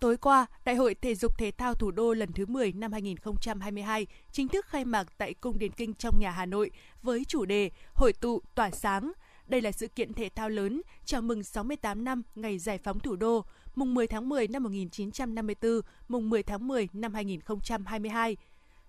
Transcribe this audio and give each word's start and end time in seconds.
tối 0.00 0.16
qua, 0.16 0.46
Đại 0.64 0.74
hội 0.74 0.94
Thể 0.94 1.14
dục 1.14 1.38
Thể 1.38 1.50
thao 1.50 1.74
Thủ 1.74 1.90
đô 1.90 2.14
lần 2.14 2.32
thứ 2.32 2.46
10 2.46 2.72
năm 2.72 2.92
2022 2.92 4.06
chính 4.32 4.48
thức 4.48 4.66
khai 4.66 4.84
mạc 4.84 5.06
tại 5.18 5.34
Cung 5.34 5.58
Điển 5.58 5.72
Kinh 5.72 5.94
trong 5.94 6.20
nhà 6.20 6.30
Hà 6.30 6.46
Nội 6.46 6.70
với 7.02 7.24
chủ 7.24 7.44
đề 7.44 7.70
Hội 7.94 8.12
tụ 8.12 8.40
tỏa 8.54 8.70
sáng. 8.70 9.12
Đây 9.46 9.60
là 9.60 9.72
sự 9.72 9.88
kiện 9.88 10.12
thể 10.12 10.28
thao 10.34 10.48
lớn 10.48 10.82
chào 11.04 11.22
mừng 11.22 11.42
68 11.42 12.04
năm 12.04 12.22
ngày 12.34 12.58
giải 12.58 12.78
phóng 12.78 13.00
thủ 13.00 13.16
đô, 13.16 13.44
mùng 13.74 13.94
10 13.94 14.06
tháng 14.06 14.28
10 14.28 14.48
năm 14.48 14.62
1954, 14.62 15.80
mùng 16.08 16.30
10 16.30 16.42
tháng 16.42 16.68
10 16.68 16.88
năm 16.92 17.14
2022. 17.14 18.36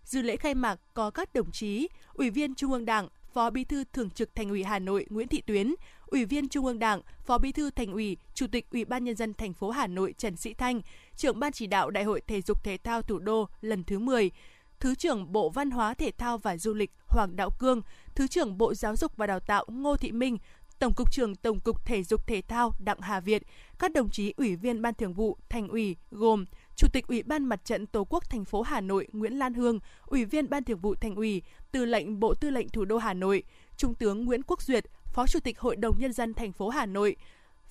Dự 0.04 0.22
lễ 0.22 0.36
khai 0.36 0.56
mạc 0.56 0.80
có 0.94 1.12
các 1.12 1.34
đồng 1.34 1.52
chí, 1.52 1.88
Ủy 2.14 2.30
viên 2.30 2.56
Trung 2.56 2.72
ương 2.72 2.86
Đảng, 2.86 3.08
Phó 3.34 3.50
Bí 3.50 3.64
thư 3.64 3.84
Thường 3.94 4.10
trực 4.10 4.36
Thành 4.36 4.50
ủy 4.50 4.64
Hà 4.64 4.80
Nội 4.80 5.06
Nguyễn 5.10 5.28
Thị 5.28 5.42
Tuyến, 5.42 5.76
Ủy 6.06 6.26
viên 6.26 6.50
Trung 6.50 6.66
ương 6.66 6.80
Đảng, 6.80 7.02
Phó 7.26 7.38
Bí 7.38 7.52
thư 7.52 7.70
Thành 7.70 7.94
ủy, 7.94 8.18
Chủ 8.34 8.48
tịch 8.48 8.68
Ủy 8.72 8.86
ban 8.86 9.04
nhân 9.04 9.16
dân 9.16 9.34
thành 9.34 9.54
phố 9.54 9.70
Hà 9.70 9.88
Nội 9.88 10.14
Trần 10.18 10.38
Sĩ 10.38 10.54
Thanh, 10.54 10.82
trưởng 11.16 11.40
ban 11.40 11.52
chỉ 11.52 11.68
đạo 11.68 11.90
Đại 11.90 12.04
hội 12.04 12.22
Thể 12.28 12.42
dục 12.42 12.64
Thể 12.64 12.78
thao 12.78 13.02
Thủ 13.02 13.20
đô 13.20 13.50
lần 13.62 13.84
thứ 13.84 14.00
10, 14.00 14.32
Thứ 14.80 14.96
trưởng 14.96 15.32
Bộ 15.32 15.50
Văn 15.50 15.72
hóa 15.72 15.94
Thể 15.94 16.12
thao 16.18 16.38
và 16.38 16.58
Du 16.58 16.74
lịch 16.74 16.92
Hoàng 17.08 17.36
Đạo 17.36 17.50
Cương, 17.60 17.82
Thứ 18.16 18.28
trưởng 18.28 18.58
Bộ 18.58 18.74
Giáo 18.74 18.96
dục 18.96 19.18
và 19.18 19.28
Đào 19.28 19.40
tạo 19.40 19.66
Ngô 19.68 19.98
Thị 19.98 20.12
Minh, 20.12 20.38
Tổng 20.80 20.94
cục 20.94 21.12
trưởng 21.12 21.36
Tổng 21.36 21.60
cục 21.60 21.86
Thể 21.86 22.04
dục 22.04 22.28
Thể 22.28 22.42
thao 22.42 22.74
Đặng 22.80 23.02
Hà 23.02 23.20
Việt, 23.20 23.44
các 23.80 23.94
đồng 23.94 24.10
chí 24.10 24.34
Ủy 24.38 24.56
viên 24.56 24.82
Ban 24.82 24.94
Thường 24.94 25.14
vụ 25.14 25.38
Thành 25.50 25.68
ủy 25.68 25.96
gồm 26.12 26.46
Chủ 26.82 26.88
tịch 26.88 27.08
Ủy 27.08 27.24
ban 27.24 27.46
Mặt 27.46 27.66
trận 27.66 27.88
Tổ 27.88 28.04
quốc 28.10 28.30
thành 28.30 28.46
phố 28.46 28.62
Hà 28.62 28.82
Nội 28.82 29.08
Nguyễn 29.12 29.40
Lan 29.40 29.54
Hương, 29.54 29.80
Ủy 30.06 30.26
viên 30.26 30.50
Ban 30.50 30.64
Thường 30.64 30.80
vụ 30.80 30.96
Thành 30.96 31.16
ủy, 31.16 31.42
Tư 31.72 31.86
lệnh 31.86 32.20
Bộ 32.20 32.34
Tư 32.34 32.50
lệnh 32.50 32.70
Thủ 32.70 32.86
đô 32.86 32.98
Hà 32.98 33.14
Nội, 33.14 33.44
Trung 33.78 33.96
tướng 33.96 34.26
Nguyễn 34.26 34.44
Quốc 34.44 34.62
Duyệt, 34.62 34.86
Phó 35.14 35.28
Chủ 35.28 35.40
tịch 35.40 35.60
Hội 35.60 35.76
đồng 35.76 36.00
nhân 36.00 36.14
dân 36.14 36.34
thành 36.34 36.52
phố 36.52 36.70
Hà 36.70 36.86
Nội, 36.86 37.16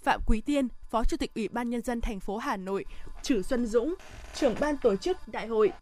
Phạm 0.02 0.20
Quý 0.26 0.40
Tiên, 0.40 0.68
Phó 0.90 1.04
Chủ 1.04 1.16
tịch 1.16 1.34
Ủy 1.34 1.48
ban 1.48 1.70
nhân 1.70 1.82
dân 1.82 2.00
thành 2.00 2.20
phố 2.20 2.36
Hà 2.36 2.56
Nội, 2.56 2.84
Trử 3.22 3.42
Xuân 3.42 3.66
Dũng, 3.66 3.94
trưởng 4.34 4.54
ban 4.60 4.76
tổ 4.76 4.96
chức 4.96 5.16
đại 5.28 5.46
hội. 5.46 5.72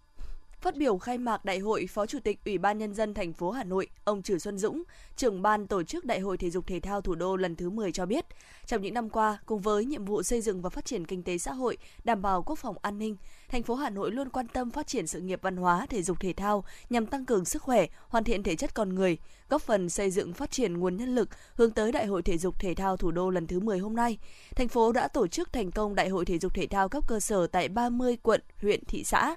Phát 0.60 0.76
biểu 0.76 0.98
khai 0.98 1.18
mạc 1.18 1.44
đại 1.44 1.58
hội, 1.58 1.86
Phó 1.90 2.06
Chủ 2.06 2.18
tịch 2.24 2.40
Ủy 2.44 2.58
ban 2.58 2.78
nhân 2.78 2.94
dân 2.94 3.14
thành 3.14 3.32
phố 3.32 3.50
Hà 3.50 3.64
Nội, 3.64 3.86
ông 4.04 4.22
Trử 4.22 4.38
Xuân 4.38 4.58
Dũng, 4.58 4.82
trưởng 5.16 5.42
ban 5.42 5.66
tổ 5.66 5.82
chức 5.82 6.04
Đại 6.04 6.20
hội 6.20 6.36
Thể 6.36 6.50
dục 6.50 6.66
Thể 6.66 6.80
thao 6.80 7.00
Thủ 7.00 7.14
đô 7.14 7.36
lần 7.36 7.56
thứ 7.56 7.70
10 7.70 7.92
cho 7.92 8.06
biết, 8.06 8.24
trong 8.66 8.82
những 8.82 8.94
năm 8.94 9.10
qua, 9.10 9.38
cùng 9.46 9.60
với 9.60 9.84
nhiệm 9.84 10.04
vụ 10.04 10.22
xây 10.22 10.40
dựng 10.40 10.62
và 10.62 10.70
phát 10.70 10.84
triển 10.84 11.06
kinh 11.06 11.22
tế 11.22 11.38
xã 11.38 11.52
hội, 11.52 11.76
đảm 12.04 12.22
bảo 12.22 12.42
quốc 12.42 12.58
phòng 12.58 12.76
an 12.82 12.98
ninh, 12.98 13.16
thành 13.48 13.62
phố 13.62 13.74
Hà 13.74 13.90
Nội 13.90 14.10
luôn 14.10 14.28
quan 14.28 14.48
tâm 14.48 14.70
phát 14.70 14.86
triển 14.86 15.06
sự 15.06 15.20
nghiệp 15.20 15.38
văn 15.42 15.56
hóa, 15.56 15.86
thể 15.86 16.02
dục 16.02 16.20
thể 16.20 16.32
thao 16.32 16.64
nhằm 16.90 17.06
tăng 17.06 17.24
cường 17.24 17.44
sức 17.44 17.62
khỏe, 17.62 17.86
hoàn 18.08 18.24
thiện 18.24 18.42
thể 18.42 18.56
chất 18.56 18.74
con 18.74 18.94
người, 18.94 19.18
góp 19.48 19.62
phần 19.62 19.88
xây 19.88 20.10
dựng 20.10 20.32
phát 20.32 20.50
triển 20.50 20.78
nguồn 20.78 20.96
nhân 20.96 21.14
lực 21.14 21.28
hướng 21.54 21.70
tới 21.70 21.92
Đại 21.92 22.06
hội 22.06 22.22
Thể 22.22 22.38
dục 22.38 22.58
Thể 22.58 22.74
thao 22.74 22.96
Thủ 22.96 23.10
đô 23.10 23.30
lần 23.30 23.46
thứ 23.46 23.60
10 23.60 23.78
hôm 23.78 23.96
nay. 23.96 24.18
Thành 24.56 24.68
phố 24.68 24.92
đã 24.92 25.08
tổ 25.08 25.26
chức 25.26 25.52
thành 25.52 25.70
công 25.70 25.94
Đại 25.94 26.08
hội 26.08 26.24
Thể 26.24 26.38
dục 26.38 26.54
Thể 26.54 26.66
thao 26.66 26.88
cấp 26.88 27.04
cơ 27.08 27.20
sở 27.20 27.46
tại 27.46 27.68
30 27.68 28.16
quận, 28.22 28.40
huyện, 28.60 28.84
thị 28.84 29.04
xã, 29.04 29.36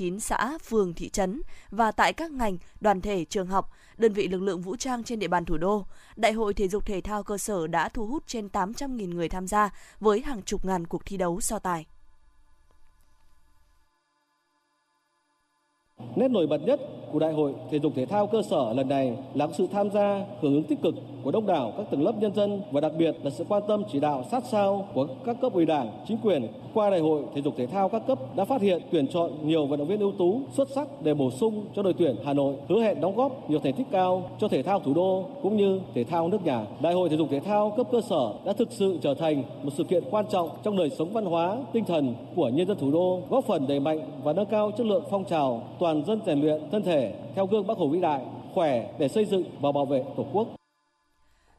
579 0.00 0.20
xã, 0.20 0.58
phường, 0.58 0.94
thị 0.94 1.08
trấn 1.08 1.42
và 1.70 1.92
tại 1.92 2.12
các 2.12 2.30
ngành, 2.30 2.58
đoàn 2.80 3.00
thể, 3.00 3.24
trường 3.24 3.46
học, 3.46 3.70
đơn 3.96 4.12
vị 4.12 4.28
lực 4.28 4.42
lượng 4.42 4.62
vũ 4.62 4.76
trang 4.76 5.04
trên 5.04 5.18
địa 5.18 5.28
bàn 5.28 5.44
thủ 5.44 5.56
đô. 5.56 5.86
Đại 6.16 6.32
hội 6.32 6.54
thể 6.54 6.68
dục 6.68 6.86
thể 6.86 7.00
thao 7.00 7.22
cơ 7.22 7.38
sở 7.38 7.66
đã 7.66 7.88
thu 7.88 8.06
hút 8.06 8.22
trên 8.26 8.48
800.000 8.52 9.14
người 9.14 9.28
tham 9.28 9.46
gia 9.46 9.70
với 10.00 10.20
hàng 10.20 10.42
chục 10.42 10.64
ngàn 10.64 10.86
cuộc 10.86 11.06
thi 11.06 11.16
đấu 11.16 11.40
so 11.40 11.58
tài. 11.58 11.86
Nét 16.16 16.30
nổi 16.30 16.46
bật 16.46 16.66
nhất 16.66 16.80
của 17.12 17.18
Đại 17.18 17.32
hội 17.32 17.52
Thể 17.70 17.78
dục 17.78 17.92
Thể 17.96 18.06
thao 18.06 18.26
cơ 18.26 18.42
sở 18.42 18.72
lần 18.72 18.88
này 18.88 19.16
là 19.34 19.48
sự 19.52 19.66
tham 19.72 19.90
gia 19.90 20.24
hưởng 20.40 20.54
ứng 20.54 20.64
tích 20.64 20.82
cực 20.82 20.94
của 21.22 21.30
đông 21.30 21.46
đảo 21.46 21.72
các 21.76 21.86
tầng 21.90 22.02
lớp 22.02 22.12
nhân 22.20 22.34
dân 22.34 22.62
và 22.72 22.80
đặc 22.80 22.92
biệt 22.98 23.16
là 23.22 23.30
sự 23.30 23.44
quan 23.48 23.62
tâm 23.68 23.82
chỉ 23.92 24.00
đạo 24.00 24.24
sát 24.30 24.44
sao 24.50 24.88
của 24.94 25.06
các 25.24 25.36
cấp 25.40 25.52
ủy 25.52 25.66
đảng, 25.66 25.90
chính 26.08 26.18
quyền. 26.22 26.46
Qua 26.74 26.90
Đại 26.90 27.00
hội 27.00 27.22
Thể 27.34 27.42
dục 27.42 27.54
Thể 27.56 27.66
thao 27.66 27.88
các 27.88 28.06
cấp 28.06 28.18
đã 28.36 28.44
phát 28.44 28.62
hiện 28.62 28.82
tuyển 28.90 29.06
chọn 29.06 29.30
nhiều 29.42 29.66
vận 29.66 29.78
động 29.78 29.88
viên 29.88 30.00
ưu 30.00 30.12
tú, 30.12 30.40
xuất 30.52 30.68
sắc 30.68 30.88
để 31.02 31.14
bổ 31.14 31.30
sung 31.30 31.64
cho 31.74 31.82
đội 31.82 31.92
tuyển 31.92 32.16
Hà 32.24 32.32
Nội, 32.32 32.54
hứa 32.68 32.82
hẹn 32.82 33.00
đóng 33.00 33.16
góp 33.16 33.50
nhiều 33.50 33.60
thành 33.64 33.72
tích 33.72 33.86
cao 33.90 34.30
cho 34.38 34.48
thể 34.48 34.62
thao 34.62 34.80
thủ 34.80 34.94
đô 34.94 35.24
cũng 35.42 35.56
như 35.56 35.80
thể 35.94 36.04
thao 36.04 36.28
nước 36.28 36.44
nhà. 36.44 36.66
Đại 36.80 36.94
hội 36.94 37.08
Thể 37.08 37.16
dục 37.16 37.28
Thể 37.30 37.40
thao 37.40 37.70
cấp 37.76 37.86
cơ 37.92 38.00
sở 38.00 38.32
đã 38.44 38.52
thực 38.52 38.72
sự 38.72 38.98
trở 39.02 39.14
thành 39.14 39.42
một 39.62 39.70
sự 39.76 39.84
kiện 39.84 40.04
quan 40.10 40.26
trọng 40.30 40.48
trong 40.62 40.76
đời 40.76 40.90
sống 40.90 41.12
văn 41.12 41.24
hóa, 41.24 41.56
tinh 41.72 41.84
thần 41.84 42.14
của 42.36 42.48
nhân 42.48 42.66
dân 42.66 42.78
thủ 42.78 42.90
đô, 42.90 43.20
góp 43.30 43.44
phần 43.44 43.66
đẩy 43.66 43.80
mạnh 43.80 44.00
và 44.24 44.32
nâng 44.32 44.46
cao 44.46 44.70
chất 44.70 44.86
lượng 44.86 45.04
phong 45.10 45.24
trào 45.24 45.62
toàn 45.84 46.04
dân 46.04 46.20
rèn 46.26 46.40
luyện 46.40 46.60
thân 46.72 46.82
thể 46.82 47.14
theo 47.34 47.46
gương 47.46 47.66
Bác 47.66 47.78
Hồ 47.78 47.88
vĩ 47.88 48.00
đại, 48.00 48.24
khỏe 48.54 48.94
để 48.98 49.08
xây 49.08 49.24
dựng 49.24 49.44
và 49.60 49.72
bảo 49.72 49.86
vệ 49.86 50.04
Tổ 50.16 50.26
quốc. 50.32 50.48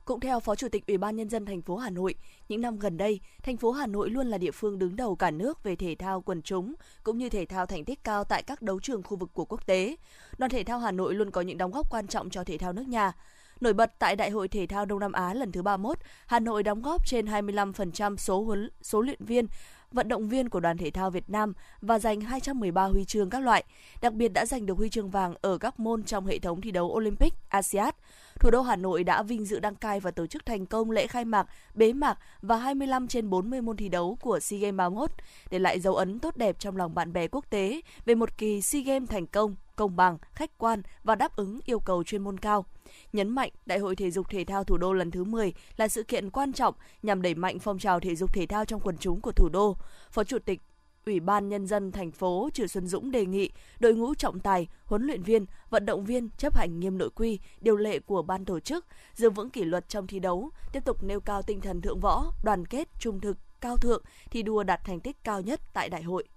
Cũng 0.05 0.19
theo 0.19 0.39
Phó 0.39 0.55
Chủ 0.55 0.69
tịch 0.69 0.87
Ủy 0.87 0.97
ban 0.97 1.15
nhân 1.15 1.29
dân 1.29 1.45
thành 1.45 1.61
phố 1.61 1.75
Hà 1.75 1.89
Nội, 1.89 2.15
những 2.49 2.61
năm 2.61 2.79
gần 2.79 2.97
đây, 2.97 3.19
thành 3.43 3.57
phố 3.57 3.71
Hà 3.71 3.87
Nội 3.87 4.09
luôn 4.09 4.27
là 4.27 4.37
địa 4.37 4.51
phương 4.51 4.79
đứng 4.79 4.95
đầu 4.95 5.15
cả 5.15 5.31
nước 5.31 5.63
về 5.63 5.75
thể 5.75 5.95
thao 5.95 6.21
quần 6.21 6.41
chúng 6.41 6.73
cũng 7.03 7.17
như 7.17 7.29
thể 7.29 7.45
thao 7.45 7.65
thành 7.65 7.85
tích 7.85 8.03
cao 8.03 8.23
tại 8.23 8.43
các 8.43 8.61
đấu 8.61 8.79
trường 8.79 9.03
khu 9.03 9.17
vực 9.17 9.29
của 9.33 9.45
quốc 9.45 9.65
tế. 9.65 9.95
Đoàn 10.37 10.49
thể 10.49 10.63
thao 10.63 10.79
Hà 10.79 10.91
Nội 10.91 11.13
luôn 11.13 11.31
có 11.31 11.41
những 11.41 11.57
đóng 11.57 11.71
góp 11.71 11.91
quan 11.91 12.07
trọng 12.07 12.29
cho 12.29 12.43
thể 12.43 12.57
thao 12.57 12.73
nước 12.73 12.87
nhà. 12.87 13.13
Nổi 13.61 13.73
bật 13.73 13.91
tại 13.99 14.15
Đại 14.15 14.29
hội 14.29 14.47
Thể 14.47 14.67
thao 14.67 14.85
Đông 14.85 14.99
Nam 14.99 15.11
Á 15.11 15.33
lần 15.33 15.51
thứ 15.51 15.61
31, 15.61 15.97
Hà 16.27 16.39
Nội 16.39 16.63
đóng 16.63 16.81
góp 16.81 17.07
trên 17.07 17.25
25% 17.25 18.17
số 18.17 18.43
huấn 18.43 18.69
số 18.81 19.01
luyện 19.01 19.25
viên 19.25 19.47
vận 19.91 20.07
động 20.07 20.29
viên 20.29 20.49
của 20.49 20.59
đoàn 20.59 20.77
thể 20.77 20.91
thao 20.91 21.09
Việt 21.09 21.29
Nam 21.29 21.53
và 21.81 21.99
giành 21.99 22.21
213 22.21 22.85
huy 22.85 23.05
chương 23.05 23.29
các 23.29 23.39
loại, 23.39 23.63
đặc 24.01 24.13
biệt 24.13 24.33
đã 24.33 24.45
giành 24.45 24.65
được 24.65 24.77
huy 24.77 24.89
chương 24.89 25.09
vàng 25.09 25.35
ở 25.41 25.57
các 25.57 25.79
môn 25.79 26.03
trong 26.03 26.25
hệ 26.25 26.39
thống 26.39 26.61
thi 26.61 26.71
đấu 26.71 26.85
Olympic, 26.85 27.33
ASEAN. 27.49 27.93
Thủ 28.39 28.49
đô 28.51 28.61
Hà 28.61 28.75
Nội 28.75 29.03
đã 29.03 29.23
vinh 29.23 29.45
dự 29.45 29.59
đăng 29.59 29.75
cai 29.75 29.99
và 29.99 30.11
tổ 30.11 30.27
chức 30.27 30.45
thành 30.45 30.65
công 30.65 30.91
lễ 30.91 31.07
khai 31.07 31.25
mạc, 31.25 31.47
bế 31.73 31.93
mạc 31.93 32.17
và 32.41 32.57
25 32.57 33.07
trên 33.07 33.29
40 33.29 33.61
môn 33.61 33.77
thi 33.77 33.89
đấu 33.89 34.17
của 34.21 34.39
SEA 34.39 34.59
Games 34.59 34.77
31, 34.77 35.11
để 35.49 35.59
lại 35.59 35.79
dấu 35.79 35.95
ấn 35.95 36.19
tốt 36.19 36.37
đẹp 36.37 36.59
trong 36.59 36.77
lòng 36.77 36.95
bạn 36.95 37.13
bè 37.13 37.27
quốc 37.27 37.45
tế 37.49 37.81
về 38.05 38.15
một 38.15 38.37
kỳ 38.37 38.61
SEA 38.61 38.81
Games 38.81 39.09
thành 39.09 39.27
công, 39.27 39.55
công 39.75 39.95
bằng, 39.95 40.17
khách 40.33 40.57
quan 40.57 40.81
và 41.03 41.15
đáp 41.15 41.35
ứng 41.35 41.59
yêu 41.65 41.79
cầu 41.79 42.03
chuyên 42.03 42.23
môn 42.23 42.39
cao 42.39 42.65
nhấn 43.13 43.29
mạnh 43.29 43.51
Đại 43.65 43.79
hội 43.79 43.95
Thể 43.95 44.11
dục 44.11 44.29
Thể 44.29 44.43
thao 44.43 44.63
Thủ 44.63 44.77
đô 44.77 44.93
lần 44.93 45.11
thứ 45.11 45.23
10 45.23 45.53
là 45.77 45.87
sự 45.87 46.03
kiện 46.03 46.29
quan 46.29 46.53
trọng 46.53 46.73
nhằm 47.03 47.21
đẩy 47.21 47.35
mạnh 47.35 47.59
phong 47.59 47.79
trào 47.79 47.99
thể 47.99 48.15
dục 48.15 48.33
thể 48.33 48.45
thao 48.45 48.65
trong 48.65 48.81
quần 48.81 48.97
chúng 48.97 49.21
của 49.21 49.31
thủ 49.31 49.49
đô. 49.49 49.77
Phó 50.11 50.23
Chủ 50.23 50.39
tịch 50.39 50.61
Ủy 51.05 51.19
ban 51.19 51.49
Nhân 51.49 51.67
dân 51.67 51.91
thành 51.91 52.11
phố 52.11 52.49
Trừ 52.53 52.67
Xuân 52.67 52.87
Dũng 52.87 53.11
đề 53.11 53.25
nghị 53.25 53.49
đội 53.79 53.93
ngũ 53.93 54.15
trọng 54.15 54.39
tài, 54.39 54.67
huấn 54.85 55.03
luyện 55.03 55.23
viên, 55.23 55.45
vận 55.69 55.85
động 55.85 56.05
viên 56.05 56.29
chấp 56.29 56.55
hành 56.57 56.79
nghiêm 56.79 56.97
nội 56.97 57.09
quy, 57.09 57.39
điều 57.61 57.75
lệ 57.75 57.99
của 57.99 58.21
ban 58.21 58.45
tổ 58.45 58.59
chức, 58.59 58.85
giữ 59.13 59.29
vững 59.29 59.49
kỷ 59.49 59.63
luật 59.63 59.89
trong 59.89 60.07
thi 60.07 60.19
đấu, 60.19 60.49
tiếp 60.73 60.85
tục 60.85 61.03
nêu 61.03 61.19
cao 61.19 61.41
tinh 61.41 61.61
thần 61.61 61.81
thượng 61.81 61.99
võ, 61.99 62.31
đoàn 62.43 62.65
kết, 62.65 62.87
trung 62.99 63.21
thực, 63.21 63.37
cao 63.61 63.77
thượng, 63.77 64.03
thi 64.31 64.43
đua 64.43 64.63
đạt 64.63 64.83
thành 64.83 64.99
tích 64.99 65.23
cao 65.23 65.41
nhất 65.41 65.61
tại 65.73 65.89
đại 65.89 66.03
hội. 66.03 66.27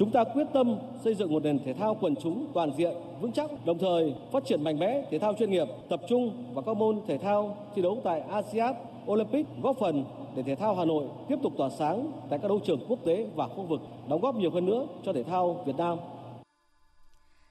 Chúng 0.00 0.10
ta 0.10 0.24
quyết 0.24 0.46
tâm 0.52 0.78
xây 1.04 1.14
dựng 1.14 1.32
một 1.32 1.42
nền 1.42 1.64
thể 1.64 1.74
thao 1.74 1.96
quần 2.00 2.16
chúng 2.16 2.50
toàn 2.54 2.72
diện, 2.78 2.94
vững 3.20 3.32
chắc, 3.32 3.50
đồng 3.66 3.78
thời 3.78 4.14
phát 4.32 4.44
triển 4.46 4.64
mạnh 4.64 4.78
mẽ 4.78 5.02
thể 5.10 5.18
thao 5.18 5.34
chuyên 5.38 5.50
nghiệp, 5.50 5.68
tập 5.88 6.00
trung 6.08 6.54
vào 6.54 6.64
các 6.64 6.76
môn 6.76 7.00
thể 7.06 7.18
thao 7.18 7.56
thi 7.74 7.82
đấu 7.82 8.00
tại 8.04 8.20
ASEAN, 8.20 8.74
Olympic, 9.06 9.46
góp 9.62 9.76
phần 9.80 10.04
để 10.36 10.42
thể 10.42 10.54
thao 10.54 10.74
Hà 10.74 10.84
Nội 10.84 11.04
tiếp 11.28 11.36
tục 11.42 11.52
tỏa 11.58 11.68
sáng 11.78 12.12
tại 12.30 12.38
các 12.42 12.48
đấu 12.48 12.60
trường 12.66 12.80
quốc 12.88 12.98
tế 13.06 13.26
và 13.34 13.48
khu 13.48 13.62
vực, 13.62 13.80
đóng 14.08 14.20
góp 14.20 14.34
nhiều 14.34 14.50
hơn 14.50 14.66
nữa 14.66 14.86
cho 15.04 15.12
thể 15.12 15.22
thao 15.22 15.62
Việt 15.66 15.76
Nam. 15.76 15.98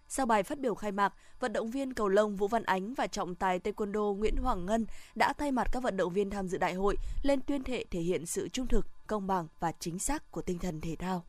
Sau 0.07 0.25
bài 0.25 0.43
phát 0.43 0.59
biểu 0.59 0.75
khai 0.75 0.91
mạc, 0.91 1.13
vận 1.39 1.53
động 1.53 1.69
viên 1.69 1.93
cầu 1.93 2.07
lông 2.07 2.35
Vũ 2.35 2.47
Văn 2.47 2.63
Ánh 2.63 2.93
và 2.93 3.07
trọng 3.07 3.35
tài 3.35 3.59
taekwondo 3.59 4.17
Nguyễn 4.17 4.35
Hoàng 4.43 4.65
Ngân 4.65 4.85
đã 5.15 5.33
thay 5.33 5.51
mặt 5.51 5.67
các 5.71 5.83
vận 5.83 5.97
động 5.97 6.13
viên 6.13 6.29
tham 6.29 6.47
dự 6.47 6.57
đại 6.57 6.73
hội 6.73 6.95
lên 7.23 7.39
tuyên 7.47 7.63
thệ 7.63 7.83
thể 7.91 7.99
hiện 7.99 8.25
sự 8.25 8.49
trung 8.49 8.67
thực, 8.67 8.85
công 9.07 9.27
bằng 9.27 9.47
và 9.59 9.71
chính 9.79 9.99
xác 9.99 10.31
của 10.31 10.41
tinh 10.41 10.59
thần 10.59 10.81
thể 10.81 10.95
thao. 10.95 11.23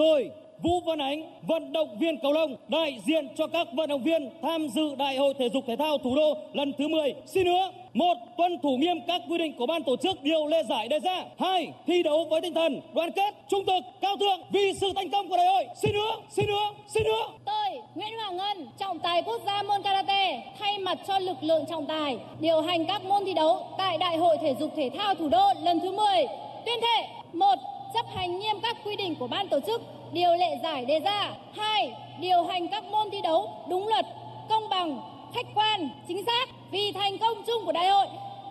Tôi, 0.00 0.30
Vũ 0.62 0.80
Văn 0.80 0.98
Ánh, 0.98 1.22
vận 1.46 1.72
động 1.72 1.98
viên 1.98 2.18
cầu 2.18 2.32
lông, 2.32 2.56
đại 2.68 3.00
diện 3.06 3.28
cho 3.36 3.46
các 3.46 3.68
vận 3.72 3.88
động 3.88 4.02
viên 4.02 4.30
tham 4.42 4.68
dự 4.68 4.94
Đại 4.98 5.16
hội 5.16 5.34
Thể 5.38 5.48
dục 5.48 5.64
Thể 5.66 5.76
thao 5.76 5.98
Thủ 5.98 6.16
đô 6.16 6.36
lần 6.52 6.72
thứ 6.78 6.88
10. 6.88 7.14
Xin 7.26 7.46
hứa, 7.46 7.70
một, 7.94 8.14
tuân 8.38 8.58
thủ 8.62 8.76
nghiêm 8.76 8.96
các 9.06 9.22
quy 9.28 9.38
định 9.38 9.52
của 9.58 9.66
ban 9.66 9.82
tổ 9.82 9.96
chức 9.96 10.22
điều 10.22 10.46
lệ 10.46 10.62
giải 10.68 10.88
đề 10.88 11.00
ra. 11.00 11.24
Hai, 11.38 11.72
thi 11.86 12.02
đấu 12.02 12.26
với 12.30 12.40
tinh 12.40 12.54
thần 12.54 12.80
đoàn 12.94 13.12
kết, 13.12 13.34
trung 13.48 13.64
thực, 13.66 13.80
cao 14.00 14.16
thượng 14.16 14.40
vì 14.50 14.72
sự 14.72 14.92
thành 14.96 15.10
công 15.10 15.28
của 15.28 15.36
đại 15.36 15.46
hội. 15.46 15.66
Xin 15.82 15.94
hứa, 15.94 16.16
xin 16.28 16.46
hứa, 16.48 16.70
xin 16.86 17.04
hứa. 17.04 17.28
Tôi, 17.44 17.82
Nguyễn 17.94 18.18
Hoàng 18.18 18.36
Ngân, 18.36 18.68
trọng 18.78 18.98
tài 18.98 19.22
quốc 19.22 19.40
gia 19.46 19.62
môn 19.62 19.82
karate, 19.82 20.42
thay 20.58 20.78
mặt 20.78 20.98
cho 21.08 21.18
lực 21.18 21.36
lượng 21.40 21.64
trọng 21.70 21.86
tài 21.86 22.18
điều 22.40 22.60
hành 22.60 22.86
các 22.86 23.04
môn 23.04 23.24
thi 23.24 23.34
đấu 23.34 23.66
tại 23.78 23.98
Đại 23.98 24.16
hội 24.16 24.36
Thể 24.42 24.54
dục 24.60 24.70
Thể 24.76 24.90
thao 24.98 25.14
Thủ 25.14 25.28
đô 25.28 25.48
lần 25.62 25.80
thứ 25.80 25.92
10. 25.92 26.26
Tuyên 26.66 26.78
thệ, 26.82 27.06
một, 27.32 27.54
chấp 27.94 28.06
hành 28.14 28.38
nghiêm 28.38 28.56
các 28.62 28.76
quy 28.84 28.96
định 28.96 29.14
của 29.18 29.26
ban 29.26 29.48
tổ 29.48 29.60
chức 29.66 29.80
điều 30.12 30.36
lệ 30.36 30.58
giải 30.62 30.84
đề 30.84 31.00
ra. 31.00 31.32
Hai, 31.56 31.92
điều 32.20 32.42
hành 32.42 32.68
các 32.68 32.84
môn 32.84 33.10
thi 33.12 33.18
đấu 33.22 33.66
đúng 33.70 33.88
luật, 33.88 34.06
công 34.48 34.68
bằng, 34.68 35.00
khách 35.34 35.46
quan, 35.54 35.88
chính 36.08 36.24
xác 36.26 36.46
vì 36.72 36.92
thành 36.92 37.18
công 37.18 37.42
chung 37.46 37.64
của 37.64 37.72
đại 37.72 37.88
hội. 37.88 38.06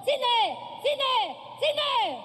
Xin 0.06 0.16
đề, 0.22 0.56
xin 0.84 0.98
đề, 0.98 1.34
xin 1.62 1.76
đề. 1.76 2.20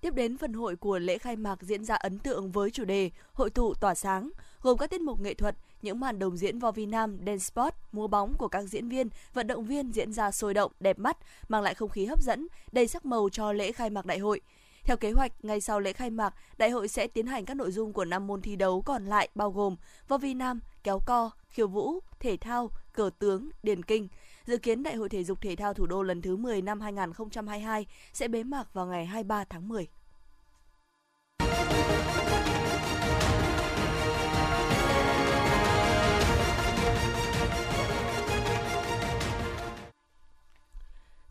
Tiếp 0.00 0.14
đến 0.14 0.38
phần 0.38 0.52
hội 0.52 0.76
của 0.76 0.98
lễ 0.98 1.18
khai 1.18 1.36
mạc 1.36 1.62
diễn 1.62 1.84
ra 1.84 1.94
ấn 1.94 2.18
tượng 2.18 2.50
với 2.50 2.70
chủ 2.70 2.84
đề 2.84 3.10
Hội 3.32 3.50
tụ 3.50 3.74
tỏa 3.74 3.94
sáng, 3.94 4.30
gồm 4.62 4.78
các 4.78 4.90
tiết 4.90 5.00
mục 5.00 5.20
nghệ 5.20 5.34
thuật, 5.34 5.54
những 5.82 6.00
màn 6.00 6.18
đồng 6.18 6.36
diễn 6.36 6.58
vo 6.58 6.70
vi 6.70 6.86
nam, 6.86 7.18
dance 7.26 7.38
sport, 7.38 7.74
múa 7.92 8.06
bóng 8.06 8.34
của 8.38 8.48
các 8.48 8.62
diễn 8.62 8.88
viên, 8.88 9.08
vận 9.34 9.46
động 9.46 9.64
viên 9.64 9.90
diễn 9.90 10.12
ra 10.12 10.30
sôi 10.30 10.54
động, 10.54 10.72
đẹp 10.80 10.98
mắt, 10.98 11.16
mang 11.48 11.62
lại 11.62 11.74
không 11.74 11.88
khí 11.88 12.06
hấp 12.06 12.22
dẫn, 12.22 12.48
đầy 12.72 12.86
sắc 12.86 13.06
màu 13.06 13.28
cho 13.28 13.52
lễ 13.52 13.72
khai 13.72 13.90
mạc 13.90 14.06
đại 14.06 14.18
hội. 14.18 14.40
Theo 14.86 14.96
kế 14.96 15.12
hoạch, 15.12 15.32
ngay 15.42 15.60
sau 15.60 15.80
lễ 15.80 15.92
khai 15.92 16.10
mạc, 16.10 16.34
đại 16.58 16.70
hội 16.70 16.88
sẽ 16.88 17.06
tiến 17.06 17.26
hành 17.26 17.44
các 17.44 17.56
nội 17.56 17.72
dung 17.72 17.92
của 17.92 18.04
năm 18.04 18.26
môn 18.26 18.42
thi 18.42 18.56
đấu 18.56 18.82
còn 18.82 19.04
lại 19.04 19.28
bao 19.34 19.50
gồm 19.50 19.76
võ 20.08 20.18
vi 20.18 20.34
nam, 20.34 20.60
kéo 20.82 21.00
co, 21.06 21.30
khiêu 21.48 21.68
vũ, 21.68 22.00
thể 22.20 22.36
thao, 22.36 22.70
cờ 22.92 23.10
tướng, 23.18 23.48
điền 23.62 23.82
kinh. 23.82 24.08
Dự 24.44 24.58
kiến 24.58 24.82
Đại 24.82 24.94
hội 24.94 25.08
Thể 25.08 25.24
dục 25.24 25.40
Thể 25.40 25.56
thao 25.56 25.74
Thủ 25.74 25.86
đô 25.86 26.02
lần 26.02 26.22
thứ 26.22 26.36
10 26.36 26.62
năm 26.62 26.80
2022 26.80 27.86
sẽ 28.12 28.28
bế 28.28 28.42
mạc 28.42 28.74
vào 28.74 28.86
ngày 28.86 29.06
23 29.06 29.44
tháng 29.44 29.68
10. 29.68 29.88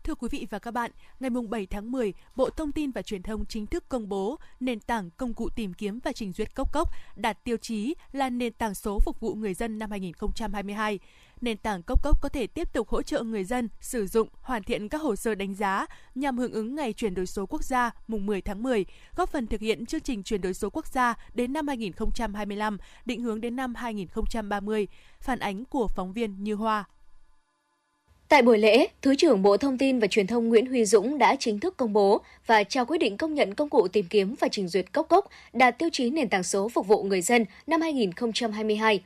Thưa 0.06 0.14
quý 0.14 0.28
vị 0.30 0.46
và 0.50 0.58
các 0.58 0.70
bạn, 0.70 0.90
ngày 1.20 1.30
7 1.50 1.66
tháng 1.66 1.92
10, 1.92 2.12
Bộ 2.36 2.50
Thông 2.50 2.72
tin 2.72 2.90
và 2.90 3.02
Truyền 3.02 3.22
thông 3.22 3.46
chính 3.46 3.66
thức 3.66 3.88
công 3.88 4.08
bố 4.08 4.38
nền 4.60 4.80
tảng 4.80 5.10
công 5.16 5.34
cụ 5.34 5.48
tìm 5.56 5.74
kiếm 5.74 5.98
và 6.04 6.12
trình 6.12 6.32
duyệt 6.32 6.54
Cốc 6.54 6.72
Cốc 6.72 6.90
đạt 7.16 7.44
tiêu 7.44 7.56
chí 7.56 7.94
là 8.12 8.30
nền 8.30 8.52
tảng 8.52 8.74
số 8.74 9.00
phục 9.00 9.20
vụ 9.20 9.34
người 9.34 9.54
dân 9.54 9.78
năm 9.78 9.90
2022. 9.90 10.98
Nền 11.40 11.56
tảng 11.56 11.82
Cốc 11.82 12.02
Cốc 12.02 12.22
có 12.22 12.28
thể 12.28 12.46
tiếp 12.46 12.72
tục 12.72 12.88
hỗ 12.88 13.02
trợ 13.02 13.22
người 13.22 13.44
dân 13.44 13.68
sử 13.80 14.06
dụng, 14.06 14.28
hoàn 14.40 14.62
thiện 14.62 14.88
các 14.88 15.02
hồ 15.02 15.16
sơ 15.16 15.34
đánh 15.34 15.54
giá 15.54 15.86
nhằm 16.14 16.38
hưởng 16.38 16.52
ứng 16.52 16.74
ngày 16.74 16.92
chuyển 16.92 17.14
đổi 17.14 17.26
số 17.26 17.46
quốc 17.46 17.64
gia 17.64 17.90
mùng 18.08 18.26
10 18.26 18.40
tháng 18.40 18.62
10, 18.62 18.84
góp 19.16 19.30
phần 19.30 19.46
thực 19.46 19.60
hiện 19.60 19.86
chương 19.86 20.00
trình 20.00 20.22
chuyển 20.22 20.40
đổi 20.40 20.54
số 20.54 20.70
quốc 20.70 20.86
gia 20.86 21.14
đến 21.34 21.52
năm 21.52 21.68
2025, 21.68 22.78
định 23.04 23.22
hướng 23.22 23.40
đến 23.40 23.56
năm 23.56 23.74
2030. 23.74 24.88
Phản 25.20 25.38
ánh 25.38 25.64
của 25.64 25.88
phóng 25.88 26.12
viên 26.12 26.44
Như 26.44 26.54
Hoa. 26.54 26.84
Tại 28.28 28.42
buổi 28.42 28.58
lễ, 28.58 28.86
Thứ 29.02 29.14
trưởng 29.14 29.42
Bộ 29.42 29.56
Thông 29.56 29.78
tin 29.78 29.98
và 29.98 30.06
Truyền 30.06 30.26
thông 30.26 30.48
Nguyễn 30.48 30.66
Huy 30.66 30.84
Dũng 30.84 31.18
đã 31.18 31.36
chính 31.38 31.60
thức 31.60 31.76
công 31.76 31.92
bố 31.92 32.20
và 32.46 32.64
trao 32.64 32.86
quyết 32.86 32.98
định 32.98 33.16
công 33.16 33.34
nhận 33.34 33.54
công 33.54 33.68
cụ 33.68 33.88
tìm 33.88 34.06
kiếm 34.10 34.34
và 34.40 34.48
trình 34.48 34.68
duyệt 34.68 34.92
Cốc 34.92 35.06
Cốc 35.08 35.26
đạt 35.52 35.78
tiêu 35.78 35.88
chí 35.92 36.10
nền 36.10 36.28
tảng 36.28 36.42
số 36.42 36.68
phục 36.68 36.86
vụ 36.86 37.02
người 37.02 37.20
dân 37.20 37.44
năm 37.66 37.80
2022. 37.80 39.02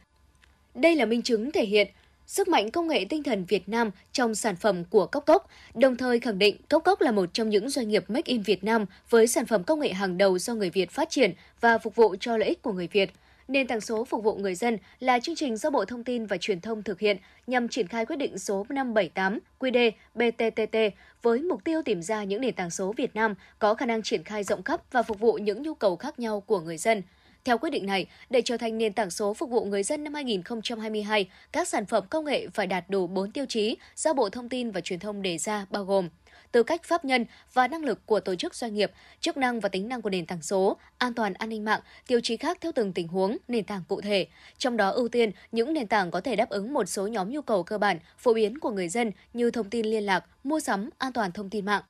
Đây 0.74 0.94
là 0.94 1.04
minh 1.04 1.22
chứng 1.22 1.52
thể 1.52 1.64
hiện 1.64 1.88
sức 2.26 2.48
mạnh 2.48 2.70
công 2.70 2.88
nghệ 2.88 3.04
tinh 3.08 3.22
thần 3.22 3.44
Việt 3.44 3.68
Nam 3.68 3.90
trong 4.12 4.34
sản 4.34 4.56
phẩm 4.56 4.84
của 4.84 5.06
Cốc 5.06 5.26
Cốc, 5.26 5.48
đồng 5.74 5.96
thời 5.96 6.20
khẳng 6.20 6.38
định 6.38 6.56
Cốc 6.68 6.84
Cốc 6.84 7.00
là 7.00 7.12
một 7.12 7.30
trong 7.32 7.50
những 7.50 7.70
doanh 7.70 7.88
nghiệp 7.88 8.04
Make 8.08 8.32
in 8.32 8.42
Việt 8.42 8.64
Nam 8.64 8.84
với 9.10 9.26
sản 9.26 9.46
phẩm 9.46 9.64
công 9.64 9.80
nghệ 9.80 9.92
hàng 9.92 10.18
đầu 10.18 10.38
do 10.38 10.54
người 10.54 10.70
Việt 10.70 10.90
phát 10.90 11.10
triển 11.10 11.32
và 11.60 11.78
phục 11.78 11.94
vụ 11.94 12.16
cho 12.20 12.36
lợi 12.36 12.48
ích 12.48 12.62
của 12.62 12.72
người 12.72 12.88
Việt. 12.92 13.10
Nền 13.50 13.66
tảng 13.66 13.80
số 13.80 14.04
phục 14.04 14.24
vụ 14.24 14.34
người 14.34 14.54
dân 14.54 14.78
là 15.00 15.18
chương 15.18 15.34
trình 15.34 15.56
do 15.56 15.70
Bộ 15.70 15.84
Thông 15.84 16.04
tin 16.04 16.26
và 16.26 16.36
Truyền 16.36 16.60
thông 16.60 16.82
thực 16.82 17.00
hiện 17.00 17.16
nhằm 17.46 17.68
triển 17.68 17.88
khai 17.88 18.06
quyết 18.06 18.16
định 18.16 18.38
số 18.38 18.66
578 18.68 19.38
QD 19.60 19.90
BTTT 20.14 20.76
với 21.22 21.38
mục 21.38 21.64
tiêu 21.64 21.82
tìm 21.84 22.02
ra 22.02 22.24
những 22.24 22.40
nền 22.40 22.54
tảng 22.54 22.70
số 22.70 22.94
Việt 22.96 23.14
Nam 23.14 23.34
có 23.58 23.74
khả 23.74 23.86
năng 23.86 24.02
triển 24.02 24.24
khai 24.24 24.44
rộng 24.44 24.62
khắp 24.62 24.80
và 24.92 25.02
phục 25.02 25.20
vụ 25.20 25.32
những 25.32 25.62
nhu 25.62 25.74
cầu 25.74 25.96
khác 25.96 26.18
nhau 26.18 26.40
của 26.40 26.60
người 26.60 26.76
dân. 26.76 27.02
Theo 27.44 27.58
quyết 27.58 27.70
định 27.70 27.86
này, 27.86 28.06
để 28.30 28.42
trở 28.44 28.56
thành 28.56 28.78
nền 28.78 28.92
tảng 28.92 29.10
số 29.10 29.34
phục 29.34 29.50
vụ 29.50 29.64
người 29.64 29.82
dân 29.82 30.04
năm 30.04 30.14
2022, 30.14 31.30
các 31.52 31.68
sản 31.68 31.86
phẩm 31.86 32.04
công 32.10 32.24
nghệ 32.24 32.48
phải 32.54 32.66
đạt 32.66 32.84
đủ 32.88 33.06
4 33.06 33.30
tiêu 33.30 33.44
chí 33.48 33.76
do 33.96 34.12
Bộ 34.12 34.28
Thông 34.28 34.48
tin 34.48 34.70
và 34.70 34.80
Truyền 34.80 34.98
thông 34.98 35.22
đề 35.22 35.38
ra 35.38 35.66
bao 35.70 35.84
gồm 35.84 36.08
tư 36.52 36.62
cách 36.62 36.84
pháp 36.84 37.04
nhân 37.04 37.24
và 37.52 37.68
năng 37.68 37.84
lực 37.84 38.06
của 38.06 38.20
tổ 38.20 38.34
chức 38.34 38.54
doanh 38.54 38.74
nghiệp, 38.74 38.92
chức 39.20 39.36
năng 39.36 39.60
và 39.60 39.68
tính 39.68 39.88
năng 39.88 40.02
của 40.02 40.10
nền 40.10 40.26
tảng 40.26 40.42
số, 40.42 40.76
an 40.98 41.14
toàn 41.14 41.34
an 41.34 41.48
ninh 41.48 41.64
mạng, 41.64 41.80
tiêu 42.06 42.20
chí 42.22 42.36
khác 42.36 42.58
theo 42.60 42.72
từng 42.74 42.92
tình 42.92 43.08
huống, 43.08 43.36
nền 43.48 43.64
tảng 43.64 43.82
cụ 43.88 44.00
thể. 44.00 44.26
Trong 44.58 44.76
đó 44.76 44.90
ưu 44.90 45.08
tiên 45.08 45.30
những 45.52 45.72
nền 45.72 45.86
tảng 45.86 46.10
có 46.10 46.20
thể 46.20 46.36
đáp 46.36 46.48
ứng 46.48 46.72
một 46.72 46.88
số 46.88 47.06
nhóm 47.06 47.30
nhu 47.30 47.42
cầu 47.42 47.62
cơ 47.62 47.78
bản, 47.78 47.98
phổ 48.18 48.34
biến 48.34 48.58
của 48.58 48.70
người 48.70 48.88
dân 48.88 49.12
như 49.32 49.50
thông 49.50 49.70
tin 49.70 49.86
liên 49.86 50.06
lạc, 50.06 50.24
mua 50.44 50.60
sắm, 50.60 50.90
an 50.98 51.12
toàn 51.12 51.32
thông 51.32 51.50
tin 51.50 51.64
mạng. 51.64 51.82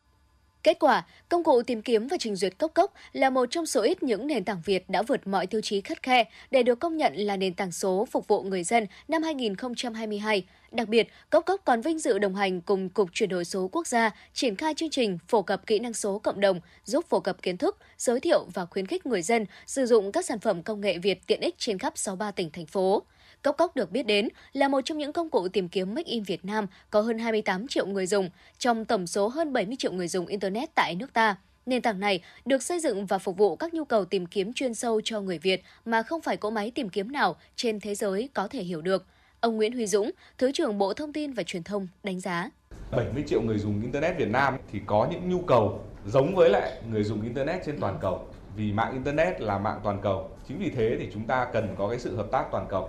Kết 0.63 0.79
quả, 0.79 1.07
công 1.29 1.45
cụ 1.45 1.63
tìm 1.63 1.83
kiếm 1.83 2.07
và 2.07 2.17
trình 2.21 2.37
duyệt 2.37 2.59
Cốc 2.59 2.75
Cốc 2.75 2.93
là 3.13 3.31
một 3.31 3.47
trong 3.51 3.67
số 3.67 3.83
ít 3.83 4.03
những 4.03 4.27
nền 4.27 4.45
tảng 4.45 4.63
Việt 4.65 4.91
đã 4.91 5.03
vượt 5.03 5.27
mọi 5.27 5.47
tiêu 5.47 5.61
chí 5.61 5.81
khắt 5.81 6.03
khe 6.03 6.25
để 6.51 6.63
được 6.63 6.81
công 6.81 6.97
nhận 6.97 7.15
là 7.17 7.37
nền 7.37 7.55
tảng 7.55 7.73
số 7.73 8.09
phục 8.11 8.29
vụ 8.29 8.43
người 8.43 8.65
dân 8.65 8.87
năm 9.09 9.23
2022. 9.23 10.45
Đặc 10.71 10.89
biệt, 10.89 11.09
Cốc 11.31 11.47
Cốc 11.47 11.61
còn 11.65 11.81
vinh 11.81 11.99
dự 11.99 12.19
đồng 12.19 12.35
hành 12.35 12.61
cùng 12.61 12.89
Cục 12.89 13.09
Chuyển 13.13 13.29
đổi 13.29 13.45
số 13.45 13.69
quốc 13.73 13.87
gia 13.87 14.11
triển 14.33 14.57
khai 14.57 14.75
chương 14.75 14.91
trình 14.91 15.19
phổ 15.29 15.43
cập 15.43 15.67
kỹ 15.67 15.79
năng 15.79 15.95
số 15.95 16.19
cộng 16.19 16.41
đồng, 16.41 16.61
giúp 16.85 17.05
phổ 17.09 17.21
cập 17.21 17.43
kiến 17.43 17.57
thức, 17.57 17.77
giới 17.99 18.21
thiệu 18.21 18.47
và 18.55 18.67
khuyến 18.67 18.87
khích 18.87 19.07
người 19.07 19.23
dân 19.23 19.47
sử 19.67 19.87
dụng 19.87 20.13
các 20.13 20.25
sản 20.25 20.39
phẩm 20.39 20.63
công 20.63 20.81
nghệ 20.81 20.99
Việt 20.99 21.27
tiện 21.27 21.41
ích 21.41 21.55
trên 21.59 21.79
khắp 21.79 21.93
63 21.97 22.31
tỉnh 22.31 22.51
thành 22.51 22.67
phố. 22.67 23.03
Cốc 23.43 23.57
Cốc 23.57 23.77
được 23.77 23.91
biết 23.91 24.07
đến 24.07 24.29
là 24.53 24.69
một 24.69 24.81
trong 24.85 24.99
những 24.99 25.13
công 25.13 25.31
cụ 25.31 25.49
tìm 25.49 25.69
kiếm 25.69 25.95
Make 25.95 26.11
in 26.11 26.23
Việt 26.23 26.45
Nam 26.45 26.67
có 26.91 27.01
hơn 27.01 27.19
28 27.19 27.69
triệu 27.69 27.87
người 27.87 28.07
dùng, 28.07 28.31
trong 28.59 28.85
tổng 28.85 29.07
số 29.07 29.29
hơn 29.29 29.53
70 29.53 29.77
triệu 29.79 29.93
người 29.93 30.09
dùng 30.09 30.27
Internet 30.27 30.75
tại 30.75 30.95
nước 30.95 31.13
ta. 31.13 31.37
Nền 31.67 31.83
tảng 31.83 32.01
này 32.01 32.23
được 32.45 32.63
xây 32.63 32.81
dựng 32.81 33.07
và 33.07 33.19
phục 33.19 33.37
vụ 33.37 33.57
các 33.57 33.75
nhu 33.75 33.85
cầu 33.85 34.05
tìm 34.05 34.27
kiếm 34.27 34.53
chuyên 34.53 34.75
sâu 34.75 35.01
cho 35.05 35.21
người 35.21 35.39
Việt 35.39 35.63
mà 35.85 36.03
không 36.03 36.21
phải 36.21 36.37
cỗ 36.37 36.51
máy 36.51 36.71
tìm 36.75 36.89
kiếm 36.89 37.13
nào 37.13 37.37
trên 37.57 37.81
thế 37.81 37.95
giới 37.95 38.29
có 38.35 38.49
thể 38.49 38.63
hiểu 38.63 38.83
được. 38.83 39.07
Ông 39.41 39.57
Nguyễn 39.57 39.73
Huy 39.73 39.87
Dũng, 39.87 40.11
Thứ 40.39 40.53
trưởng 40.53 40.79
Bộ 40.79 40.95
Thông 40.95 41.13
tin 41.13 41.33
và 41.33 41.43
Truyền 41.43 41.63
thông 41.63 41.89
đánh 42.03 42.21
giá. 42.21 42.51
70 42.91 43.25
triệu 43.27 43.43
người 43.43 43.59
dùng 43.59 43.83
Internet 43.83 44.19
Việt 44.19 44.29
Nam 44.29 44.57
thì 44.73 44.81
có 44.87 45.09
những 45.11 45.31
nhu 45.31 45.41
cầu 45.41 45.85
giống 46.07 46.35
với 46.35 46.51
lại 46.51 46.73
người 46.91 47.05
dùng 47.05 47.23
Internet 47.23 47.61
trên 47.67 47.81
toàn 47.81 47.99
cầu. 48.01 48.27
Vì 48.57 48.73
mạng 48.73 48.93
Internet 48.93 49.41
là 49.41 49.59
mạng 49.59 49.81
toàn 49.85 50.01
cầu. 50.03 50.31
Chính 50.49 50.59
vì 50.59 50.71
thế 50.71 50.97
thì 51.01 51.09
chúng 51.15 51.27
ta 51.27 51.47
cần 51.53 51.75
có 51.79 51.89
cái 51.89 51.99
sự 51.99 52.17
hợp 52.17 52.27
tác 52.33 52.45
toàn 52.51 52.67
cầu. 52.71 52.89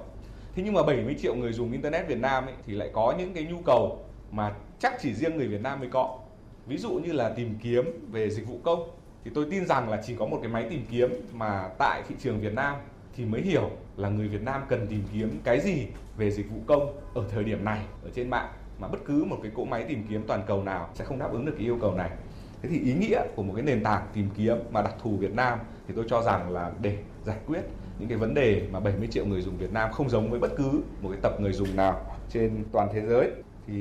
Thế 0.56 0.63
nhưng 0.65 0.74
mà 0.74 0.83
70 0.83 1.15
triệu 1.21 1.36
người 1.36 1.53
dùng 1.53 1.71
Internet 1.71 2.07
Việt 2.07 2.19
Nam 2.19 2.45
ấy, 2.45 2.53
thì 2.68 2.74
lại 2.74 2.89
có 2.94 3.15
những 3.18 3.33
cái 3.33 3.44
nhu 3.44 3.57
cầu 3.65 4.06
mà 4.31 4.53
chắc 4.80 4.94
chỉ 5.01 5.13
riêng 5.13 5.38
người 5.38 5.48
Việt 5.48 5.62
Nam 5.62 5.80
mới 5.80 5.89
có. 5.89 6.19
Ví 6.68 6.77
dụ 6.77 6.89
như 6.92 7.12
là 7.12 7.30
tìm 7.30 7.56
kiếm 7.63 8.07
về 8.12 8.30
dịch 8.30 8.48
vụ 8.48 8.59
công 8.63 8.89
thì 9.25 9.31
tôi 9.35 9.45
tin 9.52 9.66
rằng 9.66 9.90
là 9.90 10.02
chỉ 10.06 10.16
có 10.16 10.25
một 10.25 10.40
cái 10.42 10.52
máy 10.52 10.68
tìm 10.69 10.85
kiếm 10.92 11.09
mà 11.33 11.69
tại 11.78 12.04
thị 12.07 12.16
trường 12.19 12.40
Việt 12.42 12.54
Nam 12.54 12.75
thì 13.16 13.25
mới 13.25 13.42
hiểu 13.42 13.69
là 13.97 14.09
người 14.09 14.28
Việt 14.28 14.42
Nam 14.42 14.61
cần 14.69 14.87
tìm 14.87 15.04
kiếm 15.14 15.40
cái 15.44 15.59
gì 15.59 15.87
về 16.18 16.31
dịch 16.31 16.49
vụ 16.49 16.57
công 16.68 16.99
ở 17.16 17.23
thời 17.31 17.44
điểm 17.44 17.66
này 17.66 17.80
ở 18.04 18.09
trên 18.16 18.30
mạng 18.30 18.49
mà 18.80 18.87
bất 18.87 18.99
cứ 19.06 19.23
một 19.23 19.37
cái 19.44 19.52
cỗ 19.56 19.66
máy 19.66 19.85
tìm 19.87 20.06
kiếm 20.09 20.23
toàn 20.28 20.42
cầu 20.47 20.64
nào 20.64 20.90
sẽ 20.95 21.06
không 21.06 21.19
đáp 21.19 21.31
ứng 21.31 21.45
được 21.45 21.54
cái 21.57 21.66
yêu 21.66 21.78
cầu 21.81 21.94
này. 21.95 22.09
Thế 22.61 22.69
thì 22.69 22.80
ý 22.80 22.94
nghĩa 22.94 23.21
của 23.35 23.44
một 23.44 23.54
cái 23.56 23.64
nền 23.64 23.83
tảng 23.83 24.07
tìm 24.14 24.30
kiếm 24.37 24.57
mà 24.71 24.81
đặc 24.81 24.95
thù 25.02 25.18
Việt 25.18 25.33
Nam 25.33 25.59
thì 25.87 25.94
tôi 25.95 26.06
cho 26.09 26.21
rằng 26.21 26.52
là 26.52 26.71
để 26.81 26.97
giải 27.25 27.37
quyết 27.47 27.61
những 28.01 28.09
cái 28.09 28.17
vấn 28.17 28.33
đề 28.33 28.61
mà 28.71 28.79
70 28.79 29.07
triệu 29.11 29.25
người 29.25 29.41
dùng 29.41 29.57
Việt 29.57 29.73
Nam 29.73 29.91
không 29.91 30.09
giống 30.09 30.31
với 30.31 30.39
bất 30.39 30.51
cứ 30.57 30.81
một 31.01 31.09
cái 31.11 31.19
tập 31.21 31.41
người 31.41 31.53
dùng 31.53 31.75
nào 31.75 32.17
trên 32.29 32.63
toàn 32.71 32.89
thế 32.93 33.01
giới. 33.01 33.31
Thì 33.67 33.73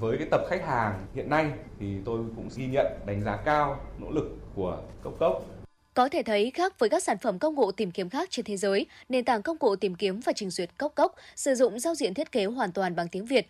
với 0.00 0.18
cái 0.18 0.26
tập 0.30 0.40
khách 0.50 0.64
hàng 0.64 1.06
hiện 1.14 1.30
nay 1.30 1.50
thì 1.80 1.86
tôi 2.04 2.20
cũng 2.36 2.48
ghi 2.56 2.66
nhận 2.66 2.86
đánh 3.06 3.24
giá 3.24 3.36
cao 3.36 3.80
nỗ 4.00 4.10
lực 4.10 4.38
của 4.54 4.78
Cốc 5.02 5.14
Cốc. 5.18 5.46
Có 5.94 6.08
thể 6.08 6.22
thấy 6.22 6.50
khác 6.50 6.78
với 6.78 6.88
các 6.88 7.02
sản 7.02 7.18
phẩm 7.18 7.38
công 7.38 7.56
cụ 7.56 7.72
tìm 7.72 7.90
kiếm 7.90 8.08
khác 8.08 8.28
trên 8.30 8.44
thế 8.44 8.56
giới, 8.56 8.86
nền 9.08 9.24
tảng 9.24 9.42
công 9.42 9.58
cụ 9.58 9.76
tìm 9.76 9.94
kiếm 9.94 10.20
và 10.20 10.32
trình 10.32 10.50
duyệt 10.50 10.70
Cốc 10.78 10.92
Cốc 10.94 11.14
sử 11.36 11.54
dụng 11.54 11.78
giao 11.78 11.94
diện 11.94 12.14
thiết 12.14 12.32
kế 12.32 12.44
hoàn 12.44 12.72
toàn 12.72 12.96
bằng 12.96 13.08
tiếng 13.08 13.26
Việt, 13.26 13.46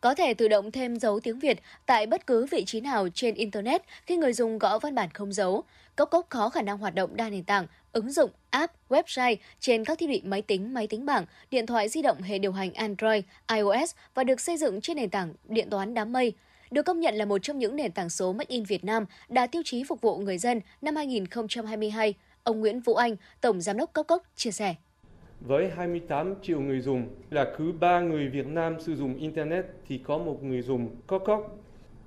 có 0.00 0.14
thể 0.14 0.34
tự 0.34 0.48
động 0.48 0.70
thêm 0.70 0.96
dấu 0.96 1.20
tiếng 1.20 1.38
Việt 1.38 1.58
tại 1.86 2.06
bất 2.06 2.26
cứ 2.26 2.46
vị 2.50 2.64
trí 2.64 2.80
nào 2.80 3.08
trên 3.14 3.34
Internet 3.34 3.82
khi 4.06 4.16
người 4.16 4.32
dùng 4.32 4.58
gõ 4.58 4.78
văn 4.78 4.94
bản 4.94 5.08
không 5.14 5.32
dấu. 5.32 5.64
Cốc 5.96 6.10
Cốc 6.10 6.26
có 6.28 6.48
khả 6.48 6.62
năng 6.62 6.78
hoạt 6.78 6.94
động 6.94 7.16
đa 7.16 7.30
nền 7.30 7.44
tảng, 7.44 7.66
ứng 7.92 8.10
dụng, 8.10 8.30
app, 8.50 8.74
website 8.88 9.36
trên 9.60 9.84
các 9.84 9.98
thiết 9.98 10.06
bị 10.06 10.22
máy 10.24 10.42
tính, 10.42 10.74
máy 10.74 10.86
tính 10.86 11.06
bảng, 11.06 11.24
điện 11.50 11.66
thoại 11.66 11.88
di 11.88 12.02
động 12.02 12.22
hệ 12.22 12.38
điều 12.38 12.52
hành 12.52 12.74
Android, 12.74 13.24
iOS 13.54 13.94
và 14.14 14.24
được 14.24 14.40
xây 14.40 14.56
dựng 14.56 14.80
trên 14.80 14.96
nền 14.96 15.10
tảng 15.10 15.34
điện 15.48 15.70
toán 15.70 15.94
đám 15.94 16.12
mây. 16.12 16.32
Được 16.70 16.82
công 16.82 17.00
nhận 17.00 17.14
là 17.14 17.24
một 17.24 17.38
trong 17.38 17.58
những 17.58 17.76
nền 17.76 17.92
tảng 17.92 18.10
số 18.10 18.32
Made 18.32 18.46
in 18.48 18.64
Việt 18.64 18.84
Nam 18.84 19.06
đạt 19.28 19.52
tiêu 19.52 19.62
chí 19.64 19.84
phục 19.84 20.00
vụ 20.00 20.16
người 20.16 20.38
dân 20.38 20.60
năm 20.82 20.96
2022, 20.96 22.14
ông 22.42 22.60
Nguyễn 22.60 22.80
Vũ 22.80 22.94
Anh, 22.94 23.16
Tổng 23.40 23.60
Giám 23.60 23.76
đốc 23.76 23.92
Cốc 23.92 24.06
Cốc 24.06 24.22
chia 24.36 24.50
sẻ. 24.50 24.74
Với 25.40 25.70
28 25.76 26.34
triệu 26.42 26.60
người 26.60 26.80
dùng, 26.80 27.06
là 27.30 27.46
cứ 27.58 27.72
3 27.80 28.00
người 28.00 28.28
Việt 28.28 28.46
Nam 28.46 28.80
sử 28.80 28.96
dụng 28.96 29.16
Internet 29.16 29.64
thì 29.88 29.98
có 29.98 30.18
một 30.18 30.42
người 30.42 30.62
dùng 30.62 30.96
Cốc 31.06 31.22
Cốc. 31.26 31.58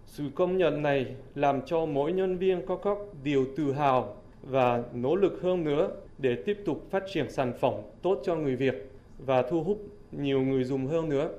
Sự 0.05 0.23
công 0.35 0.57
nhận 0.57 0.81
này 0.81 1.05
làm 1.35 1.61
cho 1.65 1.85
mỗi 1.85 2.11
nhân 2.13 2.37
viên 2.37 2.65
Cốc 2.65 2.81
Cốc 2.83 2.99
đều 3.23 3.45
tự 3.57 3.73
hào 3.73 4.24
và 4.45 4.83
nỗ 4.93 5.15
lực 5.15 5.41
hơn 5.41 5.63
nữa 5.63 5.91
để 6.17 6.35
tiếp 6.45 6.57
tục 6.65 6.87
phát 6.89 7.03
triển 7.13 7.29
sản 7.29 7.53
phẩm 7.59 7.73
tốt 8.01 8.21
cho 8.23 8.35
người 8.35 8.55
Việt 8.55 8.91
và 9.17 9.41
thu 9.41 9.63
hút 9.63 9.77
nhiều 10.11 10.41
người 10.41 10.63
dùng 10.63 10.87
hơn 10.87 11.09
nữa. 11.09 11.29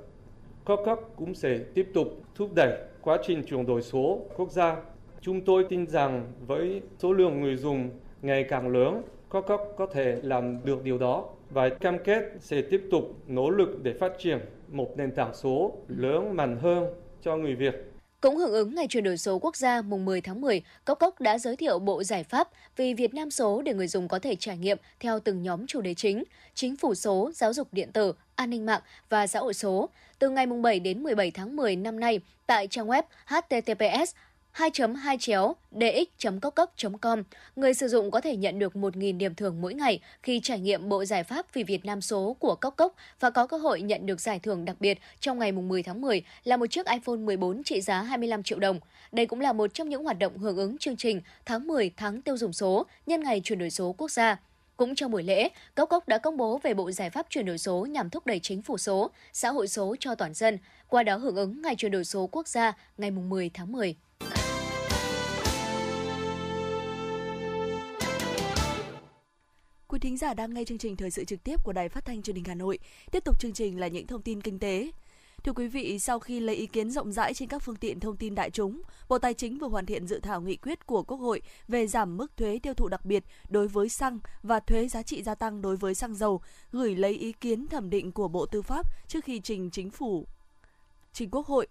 Cốc 0.65 1.13
cũng 1.17 1.35
sẽ 1.35 1.59
tiếp 1.75 1.89
tục 1.95 2.09
thúc 2.35 2.51
đẩy 2.55 2.79
quá 3.03 3.19
trình 3.27 3.43
chuyển 3.47 3.67
đổi 3.67 3.83
số 3.83 4.21
quốc 4.37 4.51
gia. 4.51 4.77
Chúng 5.21 5.41
tôi 5.41 5.67
tin 5.69 5.87
rằng 5.87 6.33
với 6.47 6.83
số 6.99 7.13
lượng 7.13 7.41
người 7.41 7.57
dùng 7.57 7.91
ngày 8.23 8.45
càng 8.45 8.69
lớn 8.69 9.03
Cococ 9.29 9.61
có 9.77 9.87
thể 9.87 10.19
làm 10.23 10.59
được 10.65 10.85
điều 10.85 10.99
đó 10.99 11.25
và 11.51 11.69
cam 11.69 11.99
kết 12.05 12.23
sẽ 12.39 12.63
tiếp 12.63 12.83
tục 12.91 13.05
nỗ 13.27 13.51
lực 13.51 13.83
để 13.83 13.93
phát 13.93 14.13
triển 14.19 14.39
một 14.69 14.97
nền 14.97 15.11
tảng 15.11 15.35
số 15.35 15.73
lớn 15.89 16.37
mạnh 16.37 16.57
hơn 16.57 16.95
cho 17.23 17.37
người 17.37 17.55
Việt. 17.55 17.96
Cũng 18.27 18.37
hưởng 18.37 18.53
ứng 18.53 18.75
Ngày 18.75 18.87
chuyển 18.89 19.05
đổi 19.05 19.17
số 19.17 19.39
quốc 19.39 19.57
gia 19.57 19.83
mùng 19.83 20.05
10 20.05 20.21
tháng 20.21 20.41
10, 20.41 20.63
Cốc 20.85 20.99
Cốc 20.99 21.21
đã 21.21 21.39
giới 21.39 21.57
thiệu 21.57 21.79
bộ 21.79 22.03
giải 22.03 22.25
pháp 22.25 22.49
vì 22.77 22.95
Việt 22.95 23.15
Nam 23.15 23.31
số 23.31 23.63
để 23.63 23.75
người 23.75 23.89
dùng 23.89 24.09
có 24.09 24.19
thể 24.19 24.37
trải 24.37 24.59
nghiệm 24.59 24.79
theo 25.01 25.21
từng 25.21 25.43
nhóm 25.43 25.67
chủ 25.67 25.81
đề 25.81 25.95
chính, 25.95 26.25
chính 26.55 26.77
phủ 26.77 26.95
số, 26.95 27.31
giáo 27.35 27.53
dục 27.53 27.69
điện 27.73 27.93
tử, 27.93 28.13
an 28.35 28.51
ninh 28.51 28.67
mạng 28.67 28.81
và 29.09 29.27
xã 29.27 29.41
hội 29.41 29.55
số. 29.55 29.89
Từ 30.19 30.31
ngày 30.31 30.47
mùng 30.47 30.63
7 30.63 30.81
đến 30.81 31.03
17 31.03 31.31
tháng 31.31 31.57
10 31.57 31.77
năm 31.77 32.01
nay 32.01 32.21
tại 32.47 32.67
trang 32.67 32.87
web 32.87 33.03
https 33.27 34.15
2.2 34.57 35.19
chéo 35.19 35.57
dx.cốc.com, 35.73 37.23
người 37.57 37.75
sử 37.75 37.89
dụng 37.89 38.11
có 38.11 38.21
thể 38.21 38.37
nhận 38.37 38.59
được 38.59 38.73
1.000 38.75 39.17
điểm 39.17 39.35
thưởng 39.35 39.61
mỗi 39.61 39.75
ngày 39.75 40.01
khi 40.23 40.41
trải 40.43 40.61
nghiệm 40.61 40.89
bộ 40.89 41.05
giải 41.05 41.25
pháp 41.25 41.55
vì 41.55 41.63
Việt 41.63 41.85
Nam 41.85 42.01
số 42.01 42.37
của 42.39 42.55
Cốc 42.55 42.77
Cốc 42.77 42.95
và 43.21 43.31
có 43.31 43.47
cơ 43.47 43.57
hội 43.57 43.83
nhận 43.83 44.07
được 44.07 44.21
giải 44.21 44.39
thưởng 44.39 44.65
đặc 44.65 44.77
biệt 44.81 44.99
trong 45.21 45.39
ngày 45.39 45.53
10 45.53 45.83
tháng 45.83 46.01
10 46.01 46.23
là 46.45 46.57
một 46.57 46.67
chiếc 46.67 46.87
iPhone 46.87 47.17
14 47.17 47.63
trị 47.65 47.81
giá 47.81 48.03
25 48.03 48.43
triệu 48.43 48.59
đồng. 48.59 48.81
Đây 49.13 49.27
cũng 49.27 49.41
là 49.41 49.53
một 49.53 49.75
trong 49.75 49.89
những 49.89 50.05
hoạt 50.05 50.19
động 50.19 50.39
hưởng 50.39 50.57
ứng 50.57 50.79
chương 50.79 50.97
trình 50.97 51.21
tháng 51.47 51.67
10 51.67 51.91
tháng 51.97 52.23
tiêu 52.23 52.37
dùng 52.37 52.53
số 52.53 52.87
nhân 53.07 53.21
ngày 53.23 53.41
chuyển 53.45 53.59
đổi 53.59 53.71
số 53.71 53.95
quốc 53.99 54.11
gia. 54.11 54.37
Cũng 54.77 54.95
trong 54.95 55.11
buổi 55.11 55.23
lễ, 55.23 55.49
Cốc 55.75 55.89
Cốc 55.89 56.09
đã 56.09 56.19
công 56.19 56.37
bố 56.37 56.61
về 56.63 56.75
bộ 56.75 56.91
giải 56.91 57.11
pháp 57.11 57.27
chuyển 57.31 57.47
đổi 57.47 57.59
số 57.59 57.87
nhằm 57.87 58.11
thúc 58.11 58.27
đẩy 58.27 58.39
chính 58.39 58.63
phủ 58.63 58.79
số, 58.79 59.11
xã 59.33 59.51
hội 59.51 59.69
số 59.69 59.97
cho 60.01 60.15
toàn 60.15 60.35
dân, 60.35 60.59
qua 60.89 61.03
đó 61.03 61.17
hưởng 61.17 61.37
ứng 61.37 61.63
ngày 61.63 61.75
chuyển 61.77 61.93
đổi 61.93 62.05
số 62.05 62.29
quốc 62.33 62.49
gia 62.49 62.73
ngày 62.99 63.11
10 63.11 63.51
tháng 63.55 63.73
10. 63.73 63.97
Quý 69.89 69.99
thính 69.99 70.17
giả 70.17 70.35
đang 70.35 70.55
nghe 70.55 70.65
chương 70.65 70.79
trình 70.79 70.97
thời 70.97 71.11
sự 71.11 71.25
trực 71.25 71.45
tiếp 71.45 71.65
của 71.65 71.73
Đài 71.73 71.89
Phát 71.89 72.05
thanh 72.05 72.23
Truyền 72.23 72.37
hình 72.37 72.45
Hà 72.45 72.55
Nội. 72.55 72.79
Tiếp 73.11 73.25
tục 73.25 73.41
chương 73.41 73.53
trình 73.53 73.81
là 73.81 73.89
những 73.89 74.07
thông 74.07 74.23
tin 74.23 74.41
kinh 74.41 74.59
tế. 74.59 74.91
Thưa 75.45 75.53
quý 75.53 75.69
vị, 75.69 75.99
sau 75.99 76.19
khi 76.19 76.41
lấy 76.41 76.57
ý 76.57 76.67
kiến 76.67 76.91
rộng 76.91 77.13
rãi 77.13 77.35
trên 77.35 77.49
các 77.49 77.63
phương 77.63 77.77
tiện 77.77 78.01
thông 78.01 78.17
tin 78.17 78.35
đại 78.35 78.51
chúng, 78.51 78.83
Bộ 79.09 79.19
Tài 79.19 79.35
chính 79.35 79.59
vừa 79.59 79.69
hoàn 79.69 79.87
thiện 79.87 80.07
dự 80.07 80.21
thảo 80.21 80.41
nghị 80.41 80.57
quyết 80.57 80.87
của 80.87 81.03
Quốc 81.03 81.17
hội 81.17 81.43
về 81.69 81.87
giảm 81.87 82.17
mức 82.17 82.37
thuế 82.37 82.59
tiêu 82.63 82.75
thụ 82.75 82.89
đặc 82.89 83.05
biệt 83.05 83.25
đối 83.49 83.69
với 83.69 83.89
xăng 83.89 84.19
và 84.43 84.61
thuế 84.61 84.89
giá 84.89 85.03
trị 85.03 85.23
gia 85.23 85.35
tăng 85.35 85.63
đối 85.63 85.77
với 85.77 85.95
xăng 85.95 86.15
dầu, 86.15 86.41
gửi 86.73 86.97
lấy 86.97 87.13
ý 87.13 87.33
kiến 87.33 87.67
thẩm 87.69 87.91
định 87.91 88.13
của 88.13 88.29
Bộ 88.29 88.47
Tư 88.47 88.63
pháp 88.63 88.87
trước 89.09 89.25
khi 89.25 89.41
trình 89.41 89.71
chính 89.71 89.91
phủ 89.91 90.27
trình 91.13 91.31
Quốc 91.31 91.47
hội 91.47 91.67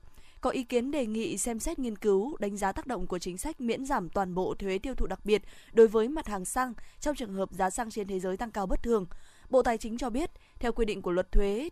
có 0.45 0.51
ý 0.51 0.63
kiến 0.63 0.91
đề 0.91 1.05
nghị 1.05 1.37
xem 1.37 1.59
xét 1.59 1.79
nghiên 1.79 1.95
cứu 1.95 2.37
đánh 2.39 2.57
giá 2.57 2.71
tác 2.71 2.87
động 2.87 3.07
của 3.07 3.19
chính 3.19 3.37
sách 3.37 3.61
miễn 3.61 3.85
giảm 3.85 4.09
toàn 4.09 4.35
bộ 4.35 4.55
thuế 4.59 4.77
tiêu 4.77 4.93
thụ 4.95 5.07
đặc 5.07 5.19
biệt 5.23 5.41
đối 5.73 5.87
với 5.87 6.09
mặt 6.09 6.27
hàng 6.27 6.45
xăng 6.45 6.73
trong 6.99 7.15
trường 7.15 7.33
hợp 7.33 7.51
giá 7.51 7.69
xăng 7.69 7.91
trên 7.91 8.07
thế 8.07 8.19
giới 8.19 8.37
tăng 8.37 8.51
cao 8.51 8.65
bất 8.65 8.83
thường. 8.83 9.05
Bộ 9.49 9.61
Tài 9.61 9.77
chính 9.77 9.97
cho 9.97 10.09
biết, 10.09 10.31
theo 10.59 10.71
quy 10.71 10.85
định 10.85 11.01
của 11.01 11.11
luật 11.11 11.31
thuế 11.31 11.69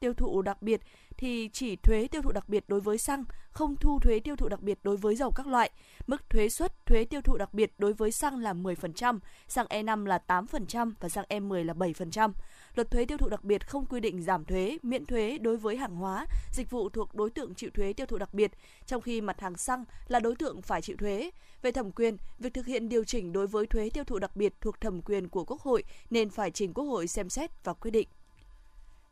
tiêu 0.00 0.14
thụ 0.14 0.42
đặc 0.42 0.62
biệt 0.62 0.80
thì 1.18 1.50
chỉ 1.52 1.76
thuế 1.76 2.08
tiêu 2.10 2.22
thụ 2.22 2.32
đặc 2.32 2.48
biệt 2.48 2.64
đối 2.68 2.80
với 2.80 2.98
xăng, 2.98 3.24
không 3.50 3.76
thu 3.76 3.98
thuế 4.02 4.20
tiêu 4.20 4.36
thụ 4.36 4.48
đặc 4.48 4.62
biệt 4.62 4.78
đối 4.82 4.96
với 4.96 5.16
dầu 5.16 5.30
các 5.30 5.46
loại. 5.46 5.70
Mức 6.06 6.30
thuế 6.30 6.48
suất 6.48 6.86
thuế 6.86 7.04
tiêu 7.04 7.20
thụ 7.20 7.36
đặc 7.36 7.54
biệt 7.54 7.72
đối 7.78 7.92
với 7.92 8.10
xăng 8.10 8.38
là 8.38 8.52
10%, 8.54 9.18
xăng 9.48 9.66
E5 9.66 10.04
là 10.04 10.22
8% 10.26 10.92
và 11.00 11.08
xăng 11.08 11.24
E10 11.28 11.64
là 11.64 11.74
7%. 11.74 12.32
Luật 12.74 12.90
thuế 12.90 13.04
tiêu 13.04 13.18
thụ 13.18 13.28
đặc 13.28 13.44
biệt 13.44 13.66
không 13.66 13.86
quy 13.86 14.00
định 14.00 14.22
giảm 14.22 14.44
thuế, 14.44 14.78
miễn 14.82 15.06
thuế 15.06 15.38
đối 15.38 15.56
với 15.56 15.76
hàng 15.76 15.96
hóa, 15.96 16.26
dịch 16.52 16.70
vụ 16.70 16.88
thuộc 16.88 17.14
đối 17.14 17.30
tượng 17.30 17.54
chịu 17.54 17.70
thuế 17.74 17.92
tiêu 17.92 18.06
thụ 18.06 18.18
đặc 18.18 18.34
biệt, 18.34 18.50
trong 18.86 19.02
khi 19.02 19.20
mặt 19.20 19.40
hàng 19.40 19.56
xăng 19.56 19.84
là 20.08 20.20
đối 20.20 20.34
tượng 20.34 20.62
phải 20.62 20.82
chịu 20.82 20.96
thuế. 20.96 21.30
Về 21.62 21.72
thẩm 21.72 21.90
quyền, 21.92 22.16
việc 22.38 22.54
thực 22.54 22.66
hiện 22.66 22.88
điều 22.88 23.04
chỉnh 23.04 23.32
đối 23.32 23.46
với 23.46 23.66
thuế 23.66 23.90
tiêu 23.90 24.04
thụ 24.04 24.18
đặc 24.18 24.36
biệt 24.36 24.60
thuộc 24.60 24.80
thẩm 24.80 25.02
quyền 25.02 25.28
của 25.28 25.44
Quốc 25.44 25.60
hội 25.60 25.84
nên 26.10 26.30
phải 26.30 26.50
trình 26.50 26.74
Quốc 26.74 26.84
hội 26.84 27.06
xem 27.06 27.28
xét 27.28 27.64
và 27.64 27.72
quyết 27.72 27.90
định 27.90 28.08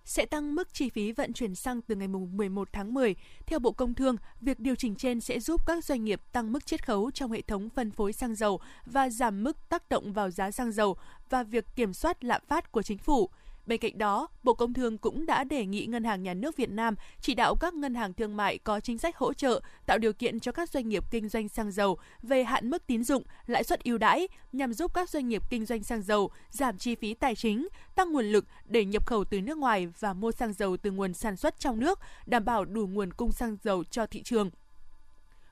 sẽ 0.04 0.26
tăng 0.26 0.54
mức 0.54 0.74
chi 0.74 0.88
phí 0.88 1.12
vận 1.12 1.32
chuyển 1.32 1.54
xăng 1.54 1.82
từ 1.82 1.94
ngày 1.94 2.08
11 2.08 2.68
tháng 2.72 2.94
10. 2.94 3.14
Theo 3.46 3.58
Bộ 3.58 3.72
Công 3.72 3.94
Thương, 3.94 4.16
việc 4.40 4.60
điều 4.60 4.74
chỉnh 4.74 4.94
trên 4.94 5.20
sẽ 5.20 5.40
giúp 5.40 5.66
các 5.66 5.84
doanh 5.84 6.04
nghiệp 6.04 6.20
tăng 6.32 6.52
mức 6.52 6.66
chiết 6.66 6.86
khấu 6.86 7.10
trong 7.10 7.32
hệ 7.32 7.42
thống 7.42 7.68
phân 7.70 7.90
phối 7.90 8.12
xăng 8.12 8.34
dầu 8.34 8.60
và 8.86 9.10
giảm 9.10 9.44
mức 9.44 9.68
tác 9.68 9.88
động 9.88 10.12
vào 10.12 10.30
giá 10.30 10.50
xăng 10.50 10.72
dầu 10.72 10.96
và 11.30 11.42
việc 11.42 11.64
kiểm 11.76 11.94
soát 11.94 12.24
lạm 12.24 12.42
phát 12.48 12.72
của 12.72 12.82
chính 12.82 12.98
phủ. 12.98 13.30
Bên 13.66 13.80
cạnh 13.80 13.98
đó, 13.98 14.28
Bộ 14.42 14.54
Công 14.54 14.74
Thương 14.74 14.98
cũng 14.98 15.26
đã 15.26 15.44
đề 15.44 15.66
nghị 15.66 15.86
Ngân 15.86 16.04
hàng 16.04 16.22
Nhà 16.22 16.34
nước 16.34 16.56
Việt 16.56 16.70
Nam 16.70 16.94
chỉ 17.20 17.34
đạo 17.34 17.54
các 17.60 17.74
ngân 17.74 17.94
hàng 17.94 18.14
thương 18.14 18.36
mại 18.36 18.58
có 18.58 18.80
chính 18.80 18.98
sách 18.98 19.16
hỗ 19.16 19.32
trợ, 19.32 19.60
tạo 19.86 19.98
điều 19.98 20.12
kiện 20.12 20.40
cho 20.40 20.52
các 20.52 20.70
doanh 20.70 20.88
nghiệp 20.88 21.04
kinh 21.10 21.28
doanh 21.28 21.48
xăng 21.48 21.70
dầu 21.72 21.98
về 22.22 22.44
hạn 22.44 22.70
mức 22.70 22.86
tín 22.86 23.04
dụng, 23.04 23.22
lãi 23.46 23.64
suất 23.64 23.84
ưu 23.84 23.98
đãi 23.98 24.28
nhằm 24.52 24.72
giúp 24.72 24.94
các 24.94 25.10
doanh 25.10 25.28
nghiệp 25.28 25.42
kinh 25.50 25.66
doanh 25.66 25.82
xăng 25.82 26.02
dầu 26.02 26.30
giảm 26.50 26.78
chi 26.78 26.94
phí 26.94 27.14
tài 27.14 27.34
chính, 27.34 27.68
tăng 27.94 28.12
nguồn 28.12 28.24
lực 28.24 28.44
để 28.64 28.84
nhập 28.84 29.06
khẩu 29.06 29.24
từ 29.24 29.40
nước 29.40 29.58
ngoài 29.58 29.86
và 30.00 30.12
mua 30.12 30.32
xăng 30.32 30.52
dầu 30.52 30.76
từ 30.76 30.90
nguồn 30.90 31.14
sản 31.14 31.36
xuất 31.36 31.60
trong 31.60 31.80
nước, 31.80 31.98
đảm 32.26 32.44
bảo 32.44 32.64
đủ 32.64 32.86
nguồn 32.86 33.12
cung 33.12 33.32
xăng 33.32 33.56
dầu 33.62 33.84
cho 33.84 34.06
thị 34.06 34.22
trường. 34.22 34.50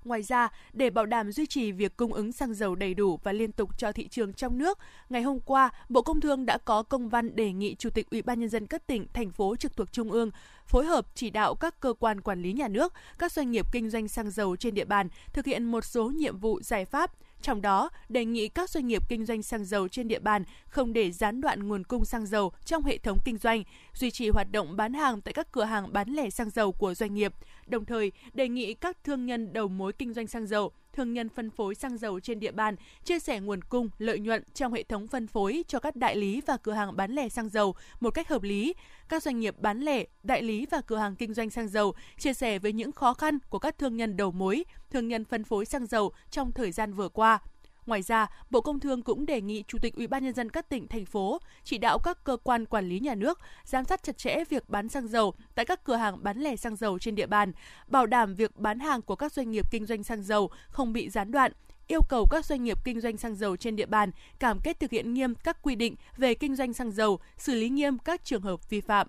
Ngoài 0.04 0.22
ra, 0.22 0.48
để 0.72 0.90
bảo 0.90 1.06
đảm 1.06 1.32
duy 1.32 1.46
trì 1.46 1.72
việc 1.72 1.96
cung 1.96 2.12
ứng 2.12 2.32
xăng 2.32 2.54
dầu 2.54 2.74
đầy 2.74 2.94
đủ 2.94 3.18
và 3.22 3.32
liên 3.32 3.52
tục 3.52 3.78
cho 3.78 3.92
thị 3.92 4.08
trường 4.08 4.32
trong 4.32 4.58
nước, 4.58 4.78
ngày 5.08 5.22
hôm 5.22 5.40
qua, 5.40 5.70
Bộ 5.88 6.02
Công 6.02 6.20
Thương 6.20 6.46
đã 6.46 6.58
có 6.58 6.82
công 6.82 7.08
văn 7.08 7.36
đề 7.36 7.52
nghị 7.52 7.74
Chủ 7.74 7.90
tịch 7.90 8.10
Ủy 8.10 8.22
ban 8.22 8.40
nhân 8.40 8.48
dân 8.48 8.66
các 8.66 8.86
tỉnh, 8.86 9.06
thành 9.12 9.30
phố 9.30 9.56
trực 9.56 9.76
thuộc 9.76 9.92
trung 9.92 10.10
ương 10.10 10.30
phối 10.66 10.84
hợp 10.84 11.06
chỉ 11.14 11.30
đạo 11.30 11.54
các 11.54 11.80
cơ 11.80 11.94
quan 11.98 12.20
quản 12.20 12.42
lý 12.42 12.52
nhà 12.52 12.68
nước, 12.68 12.92
các 13.18 13.32
doanh 13.32 13.50
nghiệp 13.50 13.72
kinh 13.72 13.90
doanh 13.90 14.08
xăng 14.08 14.30
dầu 14.30 14.56
trên 14.56 14.74
địa 14.74 14.84
bàn 14.84 15.08
thực 15.32 15.46
hiện 15.46 15.64
một 15.64 15.84
số 15.84 16.04
nhiệm 16.10 16.38
vụ 16.38 16.60
giải 16.62 16.84
pháp 16.84 17.12
trong 17.42 17.62
đó, 17.62 17.90
đề 18.08 18.24
nghị 18.24 18.48
các 18.48 18.70
doanh 18.70 18.86
nghiệp 18.86 19.02
kinh 19.08 19.26
doanh 19.26 19.42
xăng 19.42 19.64
dầu 19.64 19.88
trên 19.88 20.08
địa 20.08 20.18
bàn 20.18 20.44
không 20.66 20.92
để 20.92 21.10
gián 21.10 21.40
đoạn 21.40 21.68
nguồn 21.68 21.84
cung 21.84 22.04
xăng 22.04 22.26
dầu 22.26 22.52
trong 22.64 22.82
hệ 22.82 22.98
thống 22.98 23.18
kinh 23.24 23.38
doanh, 23.38 23.62
duy 23.94 24.10
trì 24.10 24.28
hoạt 24.28 24.52
động 24.52 24.76
bán 24.76 24.94
hàng 24.94 25.20
tại 25.20 25.34
các 25.34 25.52
cửa 25.52 25.64
hàng 25.64 25.92
bán 25.92 26.08
lẻ 26.08 26.30
xăng 26.30 26.50
dầu 26.50 26.72
của 26.72 26.94
doanh 26.94 27.14
nghiệp. 27.14 27.34
Đồng 27.66 27.84
thời, 27.84 28.12
đề 28.32 28.48
nghị 28.48 28.74
các 28.74 29.04
thương 29.04 29.26
nhân 29.26 29.52
đầu 29.52 29.68
mối 29.68 29.92
kinh 29.92 30.14
doanh 30.14 30.26
xăng 30.26 30.46
dầu 30.46 30.72
thương 30.92 31.12
nhân 31.12 31.28
phân 31.28 31.50
phối 31.50 31.74
xăng 31.74 31.98
dầu 31.98 32.20
trên 32.20 32.40
địa 32.40 32.52
bàn 32.52 32.76
chia 33.04 33.18
sẻ 33.18 33.40
nguồn 33.40 33.62
cung, 33.62 33.90
lợi 33.98 34.18
nhuận 34.18 34.42
trong 34.54 34.72
hệ 34.72 34.82
thống 34.82 35.08
phân 35.08 35.26
phối 35.26 35.64
cho 35.68 35.78
các 35.78 35.96
đại 35.96 36.16
lý 36.16 36.40
và 36.46 36.56
cửa 36.56 36.72
hàng 36.72 36.96
bán 36.96 37.12
lẻ 37.12 37.28
xăng 37.28 37.48
dầu 37.48 37.74
một 38.00 38.10
cách 38.10 38.28
hợp 38.28 38.42
lý. 38.42 38.74
Các 39.08 39.22
doanh 39.22 39.40
nghiệp 39.40 39.54
bán 39.58 39.80
lẻ, 39.80 40.04
đại 40.22 40.42
lý 40.42 40.66
và 40.70 40.80
cửa 40.80 40.96
hàng 40.96 41.16
kinh 41.16 41.34
doanh 41.34 41.50
xăng 41.50 41.68
dầu 41.68 41.94
chia 42.18 42.34
sẻ 42.34 42.58
với 42.58 42.72
những 42.72 42.92
khó 42.92 43.14
khăn 43.14 43.38
của 43.48 43.58
các 43.58 43.78
thương 43.78 43.96
nhân 43.96 44.16
đầu 44.16 44.30
mối, 44.30 44.64
thương 44.90 45.08
nhân 45.08 45.24
phân 45.24 45.44
phối 45.44 45.64
xăng 45.64 45.86
dầu 45.86 46.12
trong 46.30 46.52
thời 46.52 46.72
gian 46.72 46.94
vừa 46.94 47.08
qua. 47.08 47.38
Ngoài 47.86 48.02
ra, 48.02 48.26
Bộ 48.50 48.60
Công 48.60 48.80
Thương 48.80 49.02
cũng 49.02 49.26
đề 49.26 49.40
nghị 49.40 49.64
Chủ 49.68 49.78
tịch 49.78 49.96
Ủy 49.96 50.06
ban 50.06 50.24
nhân 50.24 50.34
dân 50.34 50.50
các 50.50 50.68
tỉnh 50.68 50.88
thành 50.88 51.04
phố 51.04 51.40
chỉ 51.64 51.78
đạo 51.78 51.98
các 51.98 52.24
cơ 52.24 52.36
quan 52.42 52.66
quản 52.66 52.88
lý 52.88 53.00
nhà 53.00 53.14
nước 53.14 53.38
giám 53.64 53.84
sát 53.84 54.02
chặt 54.02 54.18
chẽ 54.18 54.44
việc 54.50 54.68
bán 54.68 54.88
xăng 54.88 55.08
dầu 55.08 55.34
tại 55.54 55.64
các 55.64 55.84
cửa 55.84 55.96
hàng 55.96 56.22
bán 56.22 56.38
lẻ 56.38 56.56
xăng 56.56 56.76
dầu 56.76 56.98
trên 56.98 57.14
địa 57.14 57.26
bàn, 57.26 57.52
bảo 57.86 58.06
đảm 58.06 58.34
việc 58.34 58.56
bán 58.56 58.80
hàng 58.80 59.02
của 59.02 59.16
các 59.16 59.32
doanh 59.32 59.50
nghiệp 59.50 59.70
kinh 59.70 59.86
doanh 59.86 60.02
xăng 60.02 60.22
dầu 60.22 60.50
không 60.68 60.92
bị 60.92 61.10
gián 61.10 61.30
đoạn, 61.30 61.52
yêu 61.86 62.00
cầu 62.08 62.26
các 62.30 62.44
doanh 62.44 62.64
nghiệp 62.64 62.84
kinh 62.84 63.00
doanh 63.00 63.16
xăng 63.16 63.34
dầu 63.34 63.56
trên 63.56 63.76
địa 63.76 63.86
bàn 63.86 64.10
cam 64.38 64.60
kết 64.60 64.80
thực 64.80 64.90
hiện 64.90 65.14
nghiêm 65.14 65.34
các 65.34 65.62
quy 65.62 65.74
định 65.74 65.96
về 66.16 66.34
kinh 66.34 66.56
doanh 66.56 66.72
xăng 66.72 66.90
dầu, 66.90 67.20
xử 67.36 67.54
lý 67.54 67.68
nghiêm 67.68 67.98
các 67.98 68.24
trường 68.24 68.42
hợp 68.42 68.70
vi 68.70 68.80
phạm 68.80 69.06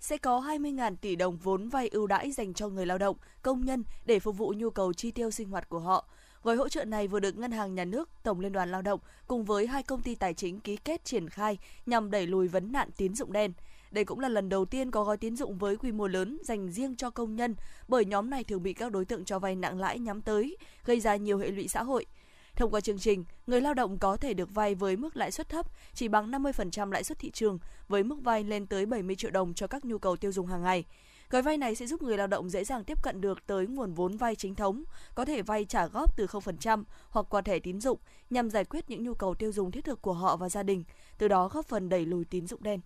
sẽ 0.00 0.18
có 0.18 0.40
20.000 0.40 0.96
tỷ 0.96 1.16
đồng 1.16 1.36
vốn 1.36 1.68
vay 1.68 1.88
ưu 1.88 2.06
đãi 2.06 2.32
dành 2.32 2.54
cho 2.54 2.68
người 2.68 2.86
lao 2.86 2.98
động, 2.98 3.16
công 3.42 3.64
nhân 3.64 3.84
để 4.04 4.20
phục 4.20 4.36
vụ 4.36 4.54
nhu 4.56 4.70
cầu 4.70 4.92
chi 4.92 5.10
tiêu 5.10 5.30
sinh 5.30 5.48
hoạt 5.48 5.68
của 5.68 5.78
họ. 5.78 6.08
Gói 6.46 6.56
hỗ 6.56 6.68
trợ 6.68 6.84
này 6.84 7.08
vừa 7.08 7.20
được 7.20 7.38
Ngân 7.38 7.52
hàng 7.52 7.74
Nhà 7.74 7.84
nước, 7.84 8.08
Tổng 8.22 8.40
Liên 8.40 8.52
đoàn 8.52 8.70
Lao 8.72 8.82
động 8.82 9.00
cùng 9.26 9.44
với 9.44 9.66
hai 9.66 9.82
công 9.82 10.02
ty 10.02 10.14
tài 10.14 10.34
chính 10.34 10.60
ký 10.60 10.76
kết 10.76 11.04
triển 11.04 11.28
khai 11.28 11.58
nhằm 11.86 12.10
đẩy 12.10 12.26
lùi 12.26 12.48
vấn 12.48 12.72
nạn 12.72 12.90
tín 12.96 13.14
dụng 13.14 13.32
đen. 13.32 13.52
Đây 13.90 14.04
cũng 14.04 14.20
là 14.20 14.28
lần 14.28 14.48
đầu 14.48 14.64
tiên 14.64 14.90
có 14.90 15.04
gói 15.04 15.16
tín 15.16 15.36
dụng 15.36 15.58
với 15.58 15.76
quy 15.76 15.92
mô 15.92 16.06
lớn 16.06 16.38
dành 16.44 16.70
riêng 16.70 16.96
cho 16.96 17.10
công 17.10 17.36
nhân, 17.36 17.54
bởi 17.88 18.04
nhóm 18.04 18.30
này 18.30 18.44
thường 18.44 18.62
bị 18.62 18.72
các 18.72 18.92
đối 18.92 19.04
tượng 19.04 19.24
cho 19.24 19.38
vay 19.38 19.56
nặng 19.56 19.80
lãi 19.80 19.98
nhắm 19.98 20.22
tới, 20.22 20.56
gây 20.84 21.00
ra 21.00 21.16
nhiều 21.16 21.38
hệ 21.38 21.48
lụy 21.48 21.68
xã 21.68 21.82
hội. 21.82 22.06
Thông 22.56 22.70
qua 22.70 22.80
chương 22.80 22.98
trình, 22.98 23.24
người 23.46 23.60
lao 23.60 23.74
động 23.74 23.98
có 23.98 24.16
thể 24.16 24.34
được 24.34 24.54
vay 24.54 24.74
với 24.74 24.96
mức 24.96 25.16
lãi 25.16 25.30
suất 25.30 25.48
thấp, 25.48 25.66
chỉ 25.94 26.08
bằng 26.08 26.30
50% 26.30 26.90
lãi 26.90 27.04
suất 27.04 27.18
thị 27.18 27.30
trường, 27.30 27.58
với 27.88 28.02
mức 28.02 28.16
vay 28.24 28.44
lên 28.44 28.66
tới 28.66 28.86
70 28.86 29.16
triệu 29.16 29.30
đồng 29.30 29.54
cho 29.54 29.66
các 29.66 29.84
nhu 29.84 29.98
cầu 29.98 30.16
tiêu 30.16 30.32
dùng 30.32 30.46
hàng 30.46 30.62
ngày. 30.62 30.84
Gói 31.30 31.42
vay 31.42 31.56
này 31.56 31.74
sẽ 31.74 31.86
giúp 31.86 32.02
người 32.02 32.16
lao 32.16 32.26
động 32.26 32.50
dễ 32.50 32.64
dàng 32.64 32.84
tiếp 32.84 33.02
cận 33.02 33.20
được 33.20 33.46
tới 33.46 33.66
nguồn 33.66 33.94
vốn 33.94 34.16
vay 34.16 34.36
chính 34.36 34.54
thống, 34.54 34.84
có 35.14 35.24
thể 35.24 35.42
vay 35.42 35.64
trả 35.64 35.86
góp 35.86 36.16
từ 36.16 36.26
0% 36.26 36.84
hoặc 37.10 37.26
qua 37.30 37.40
thẻ 37.40 37.58
tín 37.58 37.80
dụng 37.80 37.98
nhằm 38.30 38.50
giải 38.50 38.64
quyết 38.64 38.90
những 38.90 39.04
nhu 39.04 39.14
cầu 39.14 39.34
tiêu 39.34 39.52
dùng 39.52 39.70
thiết 39.70 39.84
thực 39.84 40.02
của 40.02 40.12
họ 40.12 40.36
và 40.36 40.48
gia 40.48 40.62
đình, 40.62 40.84
từ 41.18 41.28
đó 41.28 41.48
góp 41.48 41.66
phần 41.66 41.88
đẩy 41.88 42.06
lùi 42.06 42.24
tín 42.24 42.46
dụng 42.46 42.62
đen. 42.62 42.80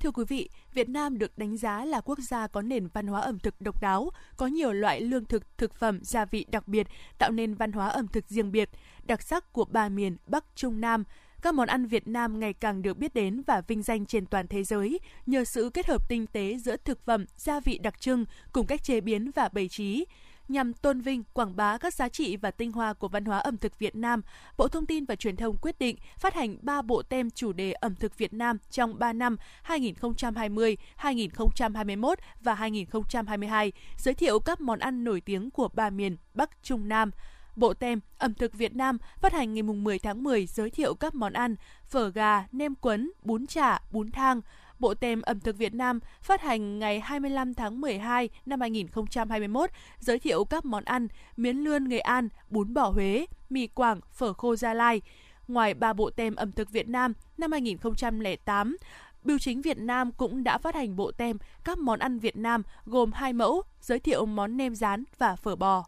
Thưa 0.00 0.10
quý 0.10 0.24
vị, 0.28 0.48
Việt 0.72 0.88
Nam 0.88 1.18
được 1.18 1.38
đánh 1.38 1.56
giá 1.56 1.84
là 1.84 2.00
quốc 2.00 2.18
gia 2.18 2.46
có 2.46 2.62
nền 2.62 2.86
văn 2.86 3.06
hóa 3.06 3.20
ẩm 3.20 3.38
thực 3.38 3.60
độc 3.60 3.82
đáo, 3.82 4.10
có 4.36 4.46
nhiều 4.46 4.72
loại 4.72 5.00
lương 5.00 5.24
thực, 5.24 5.58
thực 5.58 5.74
phẩm, 5.74 6.00
gia 6.02 6.24
vị 6.24 6.46
đặc 6.50 6.68
biệt, 6.68 6.86
tạo 7.18 7.30
nên 7.30 7.54
văn 7.54 7.72
hóa 7.72 7.88
ẩm 7.88 8.08
thực 8.08 8.28
riêng 8.28 8.52
biệt, 8.52 8.70
đặc 9.04 9.22
sắc 9.22 9.52
của 9.52 9.64
ba 9.64 9.88
miền 9.88 10.16
Bắc, 10.26 10.44
Trung, 10.54 10.80
Nam, 10.80 11.04
các 11.44 11.54
món 11.54 11.68
ăn 11.68 11.86
Việt 11.86 12.08
Nam 12.08 12.40
ngày 12.40 12.52
càng 12.52 12.82
được 12.82 12.98
biết 12.98 13.14
đến 13.14 13.42
và 13.46 13.60
vinh 13.60 13.82
danh 13.82 14.06
trên 14.06 14.26
toàn 14.26 14.48
thế 14.48 14.64
giới 14.64 14.98
nhờ 15.26 15.44
sự 15.44 15.70
kết 15.74 15.86
hợp 15.86 16.08
tinh 16.08 16.26
tế 16.26 16.56
giữa 16.58 16.76
thực 16.76 17.04
phẩm, 17.04 17.24
gia 17.36 17.60
vị 17.60 17.78
đặc 17.78 18.00
trưng 18.00 18.24
cùng 18.52 18.66
cách 18.66 18.84
chế 18.84 19.00
biến 19.00 19.30
và 19.34 19.48
bày 19.48 19.68
trí. 19.68 20.04
nhằm 20.48 20.72
tôn 20.72 21.00
vinh, 21.00 21.22
quảng 21.32 21.56
bá 21.56 21.78
các 21.78 21.94
giá 21.94 22.08
trị 22.08 22.36
và 22.36 22.50
tinh 22.50 22.72
hoa 22.72 22.92
của 22.92 23.08
văn 23.08 23.24
hóa 23.24 23.38
ẩm 23.38 23.56
thực 23.56 23.78
Việt 23.78 23.96
Nam, 23.96 24.22
Bộ 24.56 24.68
Thông 24.68 24.86
tin 24.86 25.04
và 25.04 25.16
Truyền 25.16 25.36
thông 25.36 25.56
quyết 25.56 25.78
định 25.78 25.96
phát 26.18 26.34
hành 26.34 26.56
3 26.62 26.82
bộ 26.82 27.02
tem 27.02 27.30
chủ 27.30 27.52
đề 27.52 27.72
ẩm 27.72 27.94
thực 27.94 28.18
Việt 28.18 28.32
Nam 28.32 28.58
trong 28.70 28.98
3 28.98 29.12
năm 29.12 29.36
2020, 29.62 30.76
2021 30.96 32.18
và 32.40 32.54
2022, 32.54 33.72
giới 33.96 34.14
thiệu 34.14 34.38
các 34.38 34.60
món 34.60 34.78
ăn 34.78 35.04
nổi 35.04 35.20
tiếng 35.20 35.50
của 35.50 35.68
ba 35.68 35.90
miền 35.90 36.16
Bắc, 36.34 36.50
Trung, 36.62 36.88
Nam. 36.88 37.10
Bộ 37.56 37.74
tem 37.74 38.00
ẩm 38.18 38.34
thực 38.34 38.52
Việt 38.52 38.76
Nam 38.76 38.98
phát 39.20 39.32
hành 39.32 39.54
ngày 39.54 39.62
10 39.62 39.98
tháng 39.98 40.22
10 40.22 40.46
giới 40.46 40.70
thiệu 40.70 40.94
các 40.94 41.14
món 41.14 41.32
ăn 41.32 41.56
phở 41.84 42.08
gà, 42.08 42.46
nem 42.52 42.74
quấn, 42.74 43.10
bún 43.22 43.46
chả, 43.46 43.80
bún 43.90 44.10
thang, 44.10 44.40
Bộ 44.78 44.94
tem 44.94 45.22
ẩm 45.22 45.40
thực 45.40 45.58
Việt 45.58 45.74
Nam 45.74 46.00
phát 46.22 46.40
hành 46.40 46.78
ngày 46.78 47.00
25 47.00 47.54
tháng 47.54 47.80
12 47.80 48.28
năm 48.46 48.60
2021 48.60 49.70
giới 49.98 50.18
thiệu 50.18 50.44
các 50.44 50.64
món 50.64 50.84
ăn 50.84 51.08
miến 51.36 51.56
lươn 51.56 51.88
Nghệ 51.88 51.98
An, 51.98 52.28
bún 52.50 52.74
bò 52.74 52.90
Huế, 52.90 53.26
mì 53.50 53.66
Quảng, 53.66 54.00
phở 54.12 54.32
khô 54.32 54.56
Gia 54.56 54.74
Lai. 54.74 55.00
Ngoài 55.48 55.74
ba 55.74 55.92
bộ 55.92 56.10
tem 56.10 56.34
ẩm 56.34 56.52
thực 56.52 56.70
Việt 56.70 56.88
Nam 56.88 57.12
năm 57.38 57.52
2008, 57.52 58.76
Bưu 59.22 59.38
chính 59.38 59.62
Việt 59.62 59.78
Nam 59.78 60.12
cũng 60.12 60.44
đã 60.44 60.58
phát 60.58 60.74
hành 60.74 60.96
bộ 60.96 61.12
tem 61.12 61.38
các 61.64 61.78
món 61.78 61.98
ăn 61.98 62.18
Việt 62.18 62.36
Nam 62.36 62.62
gồm 62.86 63.12
hai 63.12 63.32
mẫu, 63.32 63.62
giới 63.80 63.98
thiệu 63.98 64.26
món 64.26 64.56
nem 64.56 64.74
rán 64.74 65.04
và 65.18 65.36
phở 65.36 65.56
bò. 65.56 65.84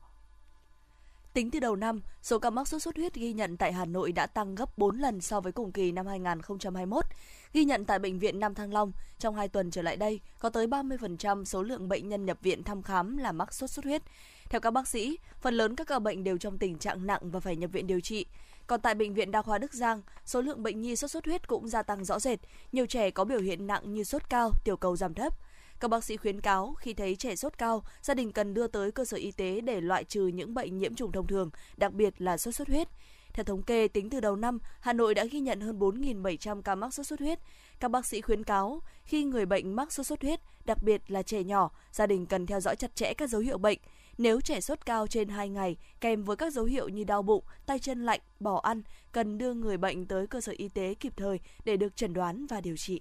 Tính 1.36 1.50
từ 1.50 1.60
đầu 1.60 1.76
năm, 1.76 2.00
số 2.22 2.38
ca 2.38 2.50
mắc 2.50 2.68
sốt 2.68 2.82
xuất 2.82 2.96
huyết 2.96 3.14
ghi 3.14 3.32
nhận 3.32 3.56
tại 3.56 3.72
Hà 3.72 3.84
Nội 3.84 4.12
đã 4.12 4.26
tăng 4.26 4.54
gấp 4.54 4.78
4 4.78 4.98
lần 4.98 5.20
so 5.20 5.40
với 5.40 5.52
cùng 5.52 5.72
kỳ 5.72 5.92
năm 5.92 6.06
2021. 6.06 7.04
Ghi 7.52 7.64
nhận 7.64 7.84
tại 7.84 7.98
Bệnh 7.98 8.18
viện 8.18 8.40
Nam 8.40 8.54
Thăng 8.54 8.72
Long, 8.72 8.92
trong 9.18 9.34
2 9.34 9.48
tuần 9.48 9.70
trở 9.70 9.82
lại 9.82 9.96
đây, 9.96 10.20
có 10.38 10.48
tới 10.48 10.66
30% 10.66 11.44
số 11.44 11.62
lượng 11.62 11.88
bệnh 11.88 12.08
nhân 12.08 12.26
nhập 12.26 12.38
viện 12.42 12.62
thăm 12.62 12.82
khám 12.82 13.16
là 13.16 13.32
mắc 13.32 13.54
sốt 13.54 13.70
xuất 13.70 13.84
huyết. 13.84 14.02
Theo 14.50 14.60
các 14.60 14.70
bác 14.70 14.88
sĩ, 14.88 15.18
phần 15.40 15.54
lớn 15.54 15.76
các 15.76 15.86
ca 15.86 15.98
bệnh 15.98 16.24
đều 16.24 16.38
trong 16.38 16.58
tình 16.58 16.78
trạng 16.78 17.06
nặng 17.06 17.30
và 17.30 17.40
phải 17.40 17.56
nhập 17.56 17.70
viện 17.72 17.86
điều 17.86 18.00
trị. 18.00 18.26
Còn 18.66 18.80
tại 18.80 18.94
Bệnh 18.94 19.14
viện 19.14 19.30
Đa 19.30 19.42
khoa 19.42 19.58
Đức 19.58 19.74
Giang, 19.74 20.02
số 20.24 20.40
lượng 20.40 20.62
bệnh 20.62 20.80
nhi 20.80 20.96
sốt 20.96 21.10
xuất 21.10 21.24
huyết 21.24 21.48
cũng 21.48 21.68
gia 21.68 21.82
tăng 21.82 22.04
rõ 22.04 22.18
rệt. 22.18 22.38
Nhiều 22.72 22.86
trẻ 22.86 23.10
có 23.10 23.24
biểu 23.24 23.40
hiện 23.40 23.66
nặng 23.66 23.94
như 23.94 24.04
sốt 24.04 24.22
cao, 24.28 24.50
tiểu 24.64 24.76
cầu 24.76 24.96
giảm 24.96 25.14
thấp. 25.14 25.32
Các 25.80 25.88
bác 25.88 26.04
sĩ 26.04 26.16
khuyến 26.16 26.40
cáo 26.40 26.74
khi 26.78 26.94
thấy 26.94 27.16
trẻ 27.16 27.36
sốt 27.36 27.58
cao, 27.58 27.82
gia 28.02 28.14
đình 28.14 28.32
cần 28.32 28.54
đưa 28.54 28.66
tới 28.66 28.92
cơ 28.92 29.04
sở 29.04 29.16
y 29.16 29.32
tế 29.32 29.60
để 29.60 29.80
loại 29.80 30.04
trừ 30.04 30.26
những 30.26 30.54
bệnh 30.54 30.78
nhiễm 30.78 30.94
trùng 30.94 31.12
thông 31.12 31.26
thường, 31.26 31.50
đặc 31.76 31.92
biệt 31.92 32.14
là 32.20 32.36
sốt 32.36 32.54
xuất 32.54 32.68
huyết. 32.68 32.88
Theo 33.32 33.44
thống 33.44 33.62
kê, 33.62 33.88
tính 33.88 34.10
từ 34.10 34.20
đầu 34.20 34.36
năm, 34.36 34.58
Hà 34.80 34.92
Nội 34.92 35.14
đã 35.14 35.24
ghi 35.24 35.40
nhận 35.40 35.60
hơn 35.60 35.78
4.700 35.78 36.62
ca 36.62 36.74
mắc 36.74 36.94
sốt 36.94 37.06
xuất 37.06 37.20
huyết. 37.20 37.38
Các 37.80 37.90
bác 37.90 38.06
sĩ 38.06 38.20
khuyến 38.20 38.44
cáo, 38.44 38.80
khi 39.04 39.24
người 39.24 39.46
bệnh 39.46 39.76
mắc 39.76 39.92
sốt 39.92 40.06
xuất 40.06 40.22
huyết, 40.22 40.40
đặc 40.64 40.82
biệt 40.82 41.10
là 41.10 41.22
trẻ 41.22 41.42
nhỏ, 41.42 41.70
gia 41.92 42.06
đình 42.06 42.26
cần 42.26 42.46
theo 42.46 42.60
dõi 42.60 42.76
chặt 42.76 42.96
chẽ 42.96 43.14
các 43.14 43.30
dấu 43.30 43.40
hiệu 43.40 43.58
bệnh. 43.58 43.78
Nếu 44.18 44.40
trẻ 44.40 44.60
sốt 44.60 44.86
cao 44.86 45.06
trên 45.06 45.28
2 45.28 45.48
ngày, 45.48 45.76
kèm 46.00 46.24
với 46.24 46.36
các 46.36 46.52
dấu 46.52 46.64
hiệu 46.64 46.88
như 46.88 47.04
đau 47.04 47.22
bụng, 47.22 47.44
tay 47.66 47.78
chân 47.78 48.04
lạnh, 48.04 48.20
bỏ 48.40 48.60
ăn, 48.62 48.82
cần 49.12 49.38
đưa 49.38 49.54
người 49.54 49.76
bệnh 49.76 50.06
tới 50.06 50.26
cơ 50.26 50.40
sở 50.40 50.52
y 50.56 50.68
tế 50.68 50.94
kịp 50.94 51.12
thời 51.16 51.40
để 51.64 51.76
được 51.76 51.96
chẩn 51.96 52.14
đoán 52.14 52.46
và 52.46 52.60
điều 52.60 52.76
trị. 52.76 53.00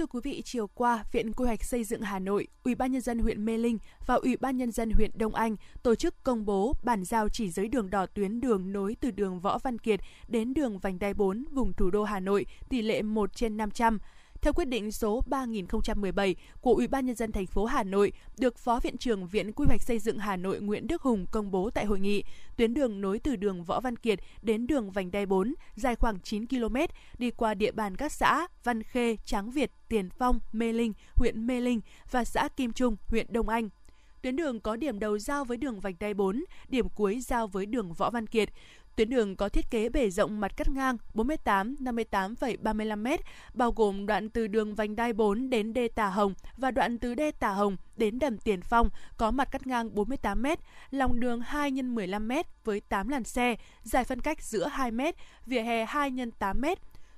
Thưa 0.00 0.06
quý 0.06 0.20
vị, 0.22 0.42
chiều 0.44 0.66
qua, 0.66 1.04
Viện 1.12 1.32
Quy 1.32 1.46
hoạch 1.46 1.64
Xây 1.64 1.84
dựng 1.84 2.02
Hà 2.02 2.18
Nội, 2.18 2.46
Ủy 2.64 2.74
ban 2.74 2.92
nhân 2.92 3.00
dân 3.00 3.18
huyện 3.18 3.44
Mê 3.44 3.58
Linh 3.58 3.78
và 4.06 4.14
Ủy 4.14 4.36
ban 4.36 4.56
nhân 4.56 4.72
dân 4.72 4.90
huyện 4.90 5.10
Đông 5.14 5.34
Anh 5.34 5.56
tổ 5.82 5.94
chức 5.94 6.22
công 6.22 6.44
bố 6.44 6.74
bản 6.82 7.04
giao 7.04 7.28
chỉ 7.28 7.50
giới 7.50 7.68
đường 7.68 7.90
đỏ 7.90 8.06
tuyến 8.06 8.40
đường 8.40 8.72
nối 8.72 8.96
từ 9.00 9.10
đường 9.10 9.40
Võ 9.40 9.58
Văn 9.58 9.78
Kiệt 9.78 10.00
đến 10.28 10.54
đường 10.54 10.78
Vành 10.78 10.98
Đai 10.98 11.14
4 11.14 11.44
vùng 11.52 11.72
thủ 11.72 11.90
đô 11.90 12.04
Hà 12.04 12.20
Nội 12.20 12.46
tỷ 12.68 12.82
lệ 12.82 13.02
1 13.02 13.36
trên 13.36 13.56
500. 13.56 13.98
Theo 14.42 14.52
quyết 14.52 14.68
định 14.68 14.92
số 14.92 15.22
3017 15.26 16.34
của 16.60 16.74
Ủy 16.74 16.86
ban 16.88 17.06
nhân 17.06 17.16
dân 17.16 17.32
thành 17.32 17.46
phố 17.46 17.64
Hà 17.64 17.82
Nội, 17.82 18.12
được 18.38 18.58
Phó 18.58 18.80
Viện 18.80 18.98
trưởng 18.98 19.26
Viện 19.26 19.52
Quy 19.52 19.66
hoạch 19.66 19.82
Xây 19.82 19.98
dựng 19.98 20.18
Hà 20.18 20.36
Nội 20.36 20.60
Nguyễn 20.60 20.86
Đức 20.86 21.02
Hùng 21.02 21.26
công 21.30 21.50
bố 21.50 21.70
tại 21.70 21.84
hội 21.84 22.00
nghị, 22.00 22.24
tuyến 22.56 22.74
đường 22.74 23.00
nối 23.00 23.18
từ 23.18 23.36
đường 23.36 23.64
Võ 23.64 23.80
Văn 23.80 23.96
Kiệt 23.96 24.18
đến 24.42 24.66
đường 24.66 24.90
Vành 24.90 25.10
Đai 25.10 25.26
4 25.26 25.54
dài 25.76 25.96
khoảng 25.96 26.20
9 26.20 26.46
km, 26.46 26.76
đi 27.18 27.30
qua 27.30 27.54
địa 27.54 27.72
bàn 27.72 27.96
các 27.96 28.12
xã 28.12 28.46
Văn 28.64 28.82
Khê, 28.82 29.16
Tráng 29.24 29.50
Việt, 29.50 29.70
Tiền 29.88 30.10
Phong, 30.10 30.40
Mê 30.52 30.72
Linh, 30.72 30.92
huyện 31.14 31.46
Mê 31.46 31.60
Linh 31.60 31.80
và 32.10 32.24
xã 32.24 32.48
Kim 32.48 32.72
Trung, 32.72 32.96
huyện 33.08 33.26
Đông 33.30 33.48
Anh. 33.48 33.68
Tuyến 34.22 34.36
đường 34.36 34.60
có 34.60 34.76
điểm 34.76 34.98
đầu 34.98 35.18
giao 35.18 35.44
với 35.44 35.56
đường 35.56 35.80
Vành 35.80 35.94
Đai 36.00 36.14
4, 36.14 36.44
điểm 36.68 36.88
cuối 36.88 37.20
giao 37.20 37.46
với 37.46 37.66
đường 37.66 37.92
Võ 37.92 38.10
Văn 38.10 38.26
Kiệt. 38.26 38.48
Tuyến 38.96 39.10
đường 39.10 39.36
có 39.36 39.48
thiết 39.48 39.70
kế 39.70 39.88
bề 39.88 40.10
rộng 40.10 40.40
mặt 40.40 40.56
cắt 40.56 40.68
ngang 40.68 40.96
48 41.14 41.74
58,35 41.80 43.16
m, 43.16 43.20
bao 43.54 43.72
gồm 43.72 44.06
đoạn 44.06 44.28
từ 44.28 44.46
đường 44.46 44.74
vành 44.74 44.96
đai 44.96 45.12
4 45.12 45.50
đến 45.50 45.72
đê 45.72 45.88
Tà 45.88 46.06
Hồng 46.06 46.34
và 46.56 46.70
đoạn 46.70 46.98
từ 46.98 47.14
đê 47.14 47.30
Tà 47.30 47.52
Hồng 47.52 47.76
đến 47.96 48.18
đầm 48.18 48.38
Tiền 48.38 48.60
Phong 48.62 48.90
có 49.16 49.30
mặt 49.30 49.48
cắt 49.50 49.66
ngang 49.66 49.94
48 49.94 50.42
m, 50.42 50.46
lòng 50.90 51.20
đường 51.20 51.40
2 51.40 51.70
x 51.70 51.84
15 51.84 52.28
m 52.28 52.32
với 52.64 52.80
8 52.80 53.08
làn 53.08 53.24
xe, 53.24 53.56
dài 53.82 54.04
phân 54.04 54.20
cách 54.20 54.42
giữa 54.42 54.66
2 54.68 54.90
m, 54.90 55.00
vỉa 55.46 55.62
hè 55.62 55.84
2 55.84 56.10
x 56.10 56.38
8 56.38 56.60
m. 56.60 56.64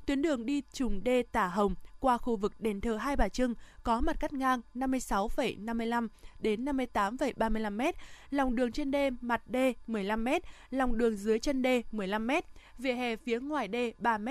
Tuyến 0.07 0.23
đường 0.23 0.47
đi 0.47 0.63
trùng 0.73 1.05
đê 1.05 1.23
Tả 1.23 1.47
Hồng 1.47 1.75
qua 2.03 2.19
khu 2.19 2.37
vực 2.37 2.53
đền 2.59 2.81
thờ 2.81 2.97
Hai 2.97 3.17
Bà 3.17 3.29
Trưng 3.29 3.55
có 3.83 4.01
mặt 4.01 4.17
cắt 4.21 4.33
ngang 4.33 4.61
56,55 4.75 6.09
đến 6.39 6.65
58,35 6.65 7.77
m, 7.77 7.81
lòng 8.31 8.57
đường 8.57 8.73
trên 8.73 8.91
đê 8.91 9.11
mặt 9.21 9.43
đê 9.47 9.75
15 9.87 10.25
m, 10.25 10.29
lòng 10.71 10.99
đường 10.99 11.17
dưới 11.17 11.39
chân 11.39 11.63
đê 11.63 11.83
15 11.93 12.27
m, 12.27 12.31
vỉa 12.79 12.93
hè 12.93 13.17
phía 13.17 13.41
ngoài 13.41 13.69
đê 13.69 13.93
3 13.99 14.19
m, 14.19 14.29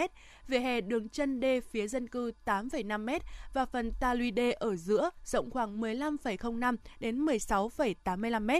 vỉa 0.47 0.59
hè 0.59 0.81
đường 0.81 1.09
chân 1.09 1.39
đê 1.39 1.61
phía 1.61 1.87
dân 1.87 2.07
cư 2.07 2.31
8,5 2.45 3.05
m 3.05 3.09
và 3.53 3.65
phần 3.65 3.91
ta 3.99 4.13
luy 4.13 4.31
đê 4.31 4.51
ở 4.51 4.75
giữa 4.75 5.09
rộng 5.25 5.49
khoảng 5.49 5.81
15,05 5.81 6.75
đến 6.99 7.25
16,85 7.25 8.59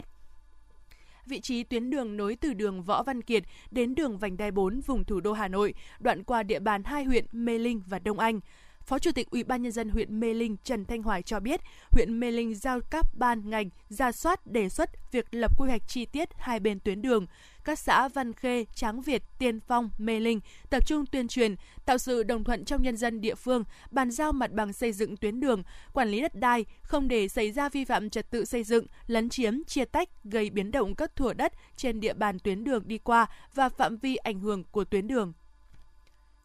vị 1.26 1.40
trí 1.40 1.64
tuyến 1.64 1.90
đường 1.90 2.16
nối 2.16 2.36
từ 2.36 2.54
đường 2.54 2.82
Võ 2.82 3.02
Văn 3.02 3.22
Kiệt 3.22 3.42
đến 3.70 3.94
đường 3.94 4.18
Vành 4.18 4.36
Đai 4.36 4.50
4 4.50 4.80
vùng 4.80 5.04
thủ 5.04 5.20
đô 5.20 5.32
Hà 5.32 5.48
Nội, 5.48 5.74
đoạn 6.00 6.24
qua 6.24 6.42
địa 6.42 6.58
bàn 6.58 6.84
hai 6.84 7.04
huyện 7.04 7.24
Mê 7.32 7.58
Linh 7.58 7.82
và 7.86 7.98
Đông 7.98 8.18
Anh. 8.18 8.40
Phó 8.86 8.98
Chủ 8.98 9.12
tịch 9.12 9.30
Ủy 9.30 9.44
ban 9.44 9.62
nhân 9.62 9.72
dân 9.72 9.88
huyện 9.88 10.20
Mê 10.20 10.34
Linh 10.34 10.56
Trần 10.64 10.84
Thanh 10.84 11.02
Hoài 11.02 11.22
cho 11.22 11.40
biết, 11.40 11.60
huyện 11.90 12.20
Mê 12.20 12.30
Linh 12.30 12.54
giao 12.54 12.80
các 12.90 13.06
ban 13.14 13.50
ngành 13.50 13.70
ra 13.88 14.12
soát 14.12 14.46
đề 14.46 14.68
xuất 14.68 15.12
việc 15.12 15.26
lập 15.30 15.58
quy 15.58 15.68
hoạch 15.68 15.88
chi 15.88 16.06
tiết 16.06 16.28
hai 16.36 16.60
bên 16.60 16.80
tuyến 16.80 17.02
đường. 17.02 17.26
Các 17.64 17.78
xã 17.78 18.08
Văn 18.08 18.32
Khê, 18.32 18.64
Tráng 18.74 19.00
Việt, 19.00 19.22
Tiên 19.38 19.60
Phong, 19.60 19.90
Mê 19.98 20.20
Linh 20.20 20.40
tập 20.70 20.86
trung 20.86 21.06
tuyên 21.06 21.28
truyền, 21.28 21.54
tạo 21.84 21.98
sự 21.98 22.22
đồng 22.22 22.44
thuận 22.44 22.64
trong 22.64 22.82
nhân 22.82 22.96
dân 22.96 23.20
địa 23.20 23.34
phương, 23.34 23.64
bàn 23.90 24.10
giao 24.10 24.32
mặt 24.32 24.52
bằng 24.52 24.72
xây 24.72 24.92
dựng 24.92 25.16
tuyến 25.16 25.40
đường, 25.40 25.62
quản 25.92 26.08
lý 26.08 26.20
đất 26.20 26.34
đai, 26.34 26.64
không 26.82 27.08
để 27.08 27.28
xảy 27.28 27.52
ra 27.52 27.68
vi 27.68 27.84
phạm 27.84 28.10
trật 28.10 28.30
tự 28.30 28.44
xây 28.44 28.64
dựng, 28.64 28.86
lấn 29.06 29.28
chiếm, 29.28 29.64
chia 29.64 29.84
tách, 29.84 30.08
gây 30.24 30.50
biến 30.50 30.70
động 30.70 30.94
các 30.94 31.16
thửa 31.16 31.34
đất 31.34 31.52
trên 31.76 32.00
địa 32.00 32.14
bàn 32.14 32.38
tuyến 32.38 32.64
đường 32.64 32.82
đi 32.86 32.98
qua 32.98 33.26
và 33.54 33.68
phạm 33.68 33.96
vi 33.96 34.16
ảnh 34.16 34.40
hưởng 34.40 34.64
của 34.64 34.84
tuyến 34.84 35.06
đường. 35.06 35.32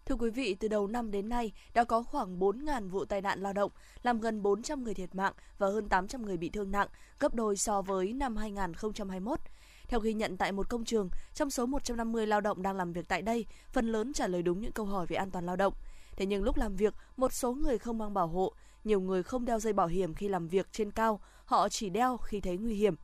Thưa 0.08 0.16
quý 0.16 0.30
vị, 0.30 0.56
từ 0.60 0.68
đầu 0.68 0.88
năm 0.88 1.12
đến 1.12 1.30
nay 1.30 1.52
đã 1.74 1.84
có 1.84 2.04
khoảng 2.04 2.40
4.000 2.40 2.90
vụ 2.90 3.06
tai 3.06 3.22
nạn 3.22 3.42
lao 3.42 3.54
động, 3.54 3.72
làm 4.04 4.20
gần 4.20 4.42
400 4.42 4.84
người 4.84 4.94
thiệt 4.94 5.16
mạng 5.16 5.34
và 5.58 5.68
hơn 5.68 5.90
800 5.90 6.26
người 6.26 6.38
bị 6.38 6.50
thương 6.50 6.72
nặng, 6.72 6.88
gấp 7.20 7.34
đôi 7.34 7.58
so 7.58 7.82
với 7.82 8.14
năm 8.14 8.36
2021. 8.36 9.40
Theo 9.88 10.00
ghi 10.00 10.14
nhận 10.14 10.38
tại 10.38 10.52
một 10.52 10.70
công 10.70 10.86
trường, 10.86 11.10
trong 11.34 11.50
số 11.50 11.66
150 11.66 12.28
lao 12.28 12.42
động 12.42 12.62
đang 12.62 12.76
làm 12.76 12.94
việc 12.94 13.08
tại 13.08 13.22
đây, 13.22 13.46
phần 13.72 13.92
lớn 13.92 14.14
trả 14.14 14.28
lời 14.28 14.42
đúng 14.42 14.62
những 14.62 14.72
câu 14.72 14.86
hỏi 14.86 15.06
về 15.06 15.16
an 15.16 15.32
toàn 15.32 15.46
lao 15.46 15.56
động. 15.56 15.74
Thế 16.18 16.26
nhưng 16.26 16.44
lúc 16.44 16.58
làm 16.58 16.76
việc, 16.76 16.94
một 17.18 17.34
số 17.34 17.54
người 17.54 17.78
không 17.78 17.98
mang 17.98 18.14
bảo 18.14 18.28
hộ, 18.28 18.54
nhiều 18.84 19.02
người 19.02 19.24
không 19.24 19.46
đeo 19.46 19.60
dây 19.60 19.74
bảo 19.74 19.88
hiểm 19.88 20.14
khi 20.14 20.28
làm 20.28 20.48
việc 20.48 20.68
trên 20.72 20.92
cao, 20.92 21.20
họ 21.46 21.70
chỉ 21.70 21.90
đeo 21.90 22.18
khi 22.18 22.40
thấy 22.40 22.58
nguy 22.58 22.76
hiểm. 22.76 22.96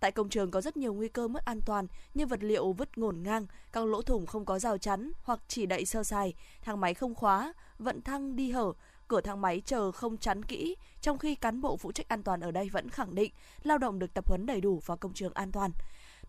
Tại 0.00 0.12
công 0.12 0.28
trường 0.28 0.50
có 0.50 0.60
rất 0.60 0.76
nhiều 0.76 0.94
nguy 0.94 1.08
cơ 1.08 1.28
mất 1.28 1.44
an 1.44 1.60
toàn 1.66 1.86
như 2.14 2.26
vật 2.26 2.42
liệu 2.42 2.72
vứt 2.72 2.98
ngổn 2.98 3.22
ngang, 3.22 3.46
các 3.72 3.86
lỗ 3.86 4.02
thủng 4.02 4.26
không 4.26 4.44
có 4.44 4.58
rào 4.58 4.78
chắn 4.78 5.12
hoặc 5.22 5.40
chỉ 5.48 5.66
đậy 5.66 5.84
sơ 5.84 6.04
sài, 6.04 6.34
thang 6.62 6.80
máy 6.80 6.94
không 6.94 7.14
khóa, 7.14 7.52
vận 7.78 8.02
thăng 8.02 8.36
đi 8.36 8.50
hở, 8.50 8.72
cửa 9.08 9.20
thang 9.20 9.40
máy 9.40 9.62
chờ 9.66 9.92
không 9.92 10.16
chắn 10.16 10.42
kỹ, 10.42 10.76
trong 11.00 11.18
khi 11.18 11.34
cán 11.34 11.60
bộ 11.60 11.76
phụ 11.76 11.92
trách 11.92 12.08
an 12.08 12.22
toàn 12.22 12.40
ở 12.40 12.50
đây 12.50 12.68
vẫn 12.68 12.88
khẳng 12.88 13.14
định 13.14 13.32
lao 13.62 13.78
động 13.78 13.98
được 13.98 14.14
tập 14.14 14.28
huấn 14.28 14.46
đầy 14.46 14.60
đủ 14.60 14.80
vào 14.86 14.96
công 14.96 15.12
trường 15.12 15.32
an 15.34 15.52
toàn. 15.52 15.70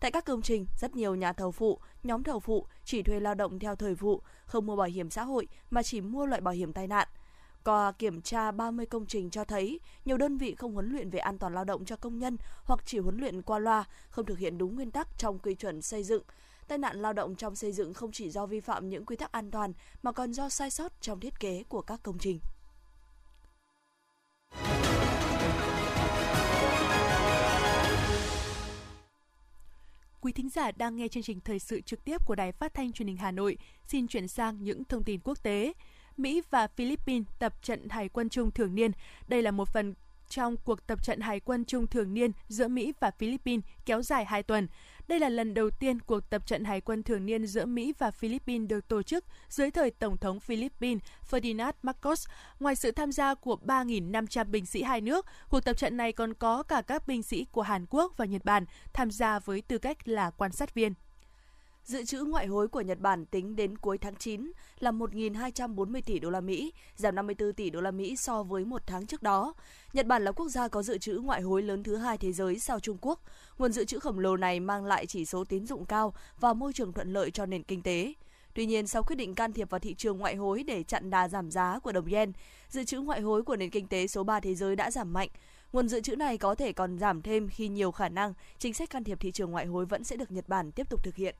Tại 0.00 0.10
các 0.10 0.24
công 0.24 0.42
trình, 0.42 0.66
rất 0.80 0.96
nhiều 0.96 1.14
nhà 1.14 1.32
thầu 1.32 1.50
phụ, 1.50 1.78
nhóm 2.02 2.22
thầu 2.22 2.40
phụ 2.40 2.66
chỉ 2.84 3.02
thuê 3.02 3.20
lao 3.20 3.34
động 3.34 3.58
theo 3.58 3.76
thời 3.76 3.94
vụ, 3.94 4.22
không 4.44 4.66
mua 4.66 4.76
bảo 4.76 4.88
hiểm 4.88 5.10
xã 5.10 5.24
hội 5.24 5.48
mà 5.70 5.82
chỉ 5.82 6.00
mua 6.00 6.26
loại 6.26 6.40
bảo 6.40 6.54
hiểm 6.54 6.72
tai 6.72 6.86
nạn. 6.86 7.08
Qua 7.64 7.92
kiểm 7.92 8.22
tra 8.22 8.50
30 8.50 8.86
công 8.86 9.06
trình 9.06 9.30
cho 9.30 9.44
thấy 9.44 9.80
nhiều 10.04 10.16
đơn 10.16 10.36
vị 10.36 10.54
không 10.54 10.74
huấn 10.74 10.92
luyện 10.92 11.10
về 11.10 11.18
an 11.18 11.38
toàn 11.38 11.54
lao 11.54 11.64
động 11.64 11.84
cho 11.84 11.96
công 11.96 12.18
nhân 12.18 12.36
hoặc 12.64 12.80
chỉ 12.84 12.98
huấn 12.98 13.18
luyện 13.18 13.42
qua 13.42 13.58
loa, 13.58 13.84
không 14.10 14.26
thực 14.26 14.38
hiện 14.38 14.58
đúng 14.58 14.74
nguyên 14.74 14.90
tắc 14.90 15.18
trong 15.18 15.38
quy 15.38 15.54
chuẩn 15.54 15.82
xây 15.82 16.04
dựng. 16.04 16.22
Tai 16.68 16.78
nạn 16.78 17.02
lao 17.02 17.12
động 17.12 17.36
trong 17.36 17.56
xây 17.56 17.72
dựng 17.72 17.94
không 17.94 18.12
chỉ 18.12 18.30
do 18.30 18.46
vi 18.46 18.60
phạm 18.60 18.88
những 18.88 19.06
quy 19.06 19.16
tắc 19.16 19.32
an 19.32 19.50
toàn 19.50 19.72
mà 20.02 20.12
còn 20.12 20.32
do 20.32 20.48
sai 20.48 20.70
sót 20.70 20.92
trong 21.00 21.20
thiết 21.20 21.40
kế 21.40 21.62
của 21.68 21.82
các 21.82 22.00
công 22.02 22.18
trình. 22.18 22.38
Quý 30.20 30.32
thính 30.32 30.48
giả 30.50 30.72
đang 30.72 30.96
nghe 30.96 31.08
chương 31.08 31.22
trình 31.22 31.40
thời 31.40 31.58
sự 31.58 31.80
trực 31.80 32.04
tiếp 32.04 32.26
của 32.26 32.34
Đài 32.34 32.52
Phát 32.52 32.74
thanh 32.74 32.92
Truyền 32.92 33.08
hình 33.08 33.16
Hà 33.16 33.30
Nội. 33.30 33.58
Xin 33.86 34.08
chuyển 34.08 34.28
sang 34.28 34.62
những 34.62 34.84
thông 34.84 35.04
tin 35.04 35.20
quốc 35.24 35.42
tế. 35.42 35.72
Mỹ 36.16 36.42
và 36.50 36.66
Philippines 36.66 37.26
tập 37.38 37.54
trận 37.62 37.88
hải 37.88 38.08
quân 38.08 38.28
chung 38.28 38.50
thường 38.50 38.74
niên. 38.74 38.92
Đây 39.28 39.42
là 39.42 39.50
một 39.50 39.68
phần 39.68 39.94
trong 40.30 40.56
cuộc 40.56 40.86
tập 40.86 41.04
trận 41.04 41.20
hải 41.20 41.40
quân 41.40 41.64
chung 41.64 41.86
thường 41.86 42.14
niên 42.14 42.32
giữa 42.48 42.68
Mỹ 42.68 42.92
và 43.00 43.10
Philippines 43.10 43.64
kéo 43.86 44.02
dài 44.02 44.24
2 44.24 44.42
tuần. 44.42 44.68
Đây 45.08 45.20
là 45.20 45.28
lần 45.28 45.54
đầu 45.54 45.70
tiên 45.70 46.00
cuộc 46.00 46.30
tập 46.30 46.46
trận 46.46 46.64
hải 46.64 46.80
quân 46.80 47.02
thường 47.02 47.26
niên 47.26 47.46
giữa 47.46 47.64
Mỹ 47.66 47.92
và 47.98 48.10
Philippines 48.10 48.68
được 48.68 48.88
tổ 48.88 49.02
chức 49.02 49.24
dưới 49.48 49.70
thời 49.70 49.90
Tổng 49.90 50.16
thống 50.16 50.40
Philippines 50.40 51.02
Ferdinand 51.30 51.72
Marcos. 51.82 52.26
Ngoài 52.60 52.76
sự 52.76 52.90
tham 52.90 53.12
gia 53.12 53.34
của 53.34 53.58
3.500 53.66 54.44
binh 54.50 54.66
sĩ 54.66 54.82
hai 54.82 55.00
nước, 55.00 55.26
cuộc 55.48 55.60
tập 55.60 55.76
trận 55.76 55.96
này 55.96 56.12
còn 56.12 56.34
có 56.34 56.62
cả 56.62 56.82
các 56.82 57.06
binh 57.06 57.22
sĩ 57.22 57.46
của 57.52 57.62
Hàn 57.62 57.86
Quốc 57.90 58.12
và 58.16 58.24
Nhật 58.24 58.44
Bản 58.44 58.64
tham 58.92 59.10
gia 59.10 59.38
với 59.38 59.62
tư 59.62 59.78
cách 59.78 60.08
là 60.08 60.30
quan 60.30 60.52
sát 60.52 60.74
viên. 60.74 60.94
Dự 61.84 62.04
trữ 62.04 62.24
ngoại 62.24 62.46
hối 62.46 62.68
của 62.68 62.80
Nhật 62.80 63.00
Bản 63.00 63.26
tính 63.26 63.56
đến 63.56 63.78
cuối 63.78 63.98
tháng 63.98 64.16
9 64.16 64.52
là 64.78 64.90
1.240 64.90 66.00
tỷ 66.06 66.18
đô 66.18 66.30
la 66.30 66.40
Mỹ, 66.40 66.72
giảm 66.96 67.14
54 67.14 67.52
tỷ 67.52 67.70
đô 67.70 67.80
la 67.80 67.90
Mỹ 67.90 68.16
so 68.16 68.42
với 68.42 68.64
một 68.64 68.82
tháng 68.86 69.06
trước 69.06 69.22
đó. 69.22 69.54
Nhật 69.92 70.06
Bản 70.06 70.24
là 70.24 70.32
quốc 70.32 70.48
gia 70.48 70.68
có 70.68 70.82
dự 70.82 70.98
trữ 70.98 71.12
ngoại 71.12 71.40
hối 71.40 71.62
lớn 71.62 71.82
thứ 71.82 71.96
hai 71.96 72.18
thế 72.18 72.32
giới 72.32 72.58
sau 72.58 72.80
Trung 72.80 72.98
Quốc. 73.00 73.20
Nguồn 73.58 73.72
dự 73.72 73.84
trữ 73.84 73.98
khổng 73.98 74.18
lồ 74.18 74.36
này 74.36 74.60
mang 74.60 74.84
lại 74.84 75.06
chỉ 75.06 75.24
số 75.24 75.44
tín 75.44 75.66
dụng 75.66 75.84
cao 75.84 76.14
và 76.40 76.52
môi 76.52 76.72
trường 76.72 76.92
thuận 76.92 77.12
lợi 77.12 77.30
cho 77.30 77.46
nền 77.46 77.62
kinh 77.62 77.82
tế. 77.82 78.14
Tuy 78.54 78.66
nhiên, 78.66 78.86
sau 78.86 79.02
quyết 79.02 79.16
định 79.16 79.34
can 79.34 79.52
thiệp 79.52 79.70
vào 79.70 79.78
thị 79.78 79.94
trường 79.94 80.18
ngoại 80.18 80.36
hối 80.36 80.62
để 80.62 80.82
chặn 80.82 81.10
đà 81.10 81.28
giảm 81.28 81.50
giá 81.50 81.78
của 81.78 81.92
đồng 81.92 82.06
yen, 82.06 82.32
dự 82.68 82.84
trữ 82.84 83.00
ngoại 83.00 83.20
hối 83.20 83.42
của 83.42 83.56
nền 83.56 83.70
kinh 83.70 83.86
tế 83.86 84.06
số 84.06 84.24
3 84.24 84.40
thế 84.40 84.54
giới 84.54 84.76
đã 84.76 84.90
giảm 84.90 85.12
mạnh. 85.12 85.28
Nguồn 85.72 85.88
dự 85.88 86.00
trữ 86.00 86.16
này 86.16 86.38
có 86.38 86.54
thể 86.54 86.72
còn 86.72 86.98
giảm 86.98 87.22
thêm 87.22 87.48
khi 87.48 87.68
nhiều 87.68 87.90
khả 87.90 88.08
năng 88.08 88.34
chính 88.58 88.74
sách 88.74 88.90
can 88.90 89.04
thiệp 89.04 89.20
thị 89.20 89.32
trường 89.32 89.50
ngoại 89.50 89.66
hối 89.66 89.86
vẫn 89.86 90.04
sẽ 90.04 90.16
được 90.16 90.30
Nhật 90.30 90.48
Bản 90.48 90.72
tiếp 90.72 90.90
tục 90.90 91.04
thực 91.04 91.16
hiện 91.16 91.34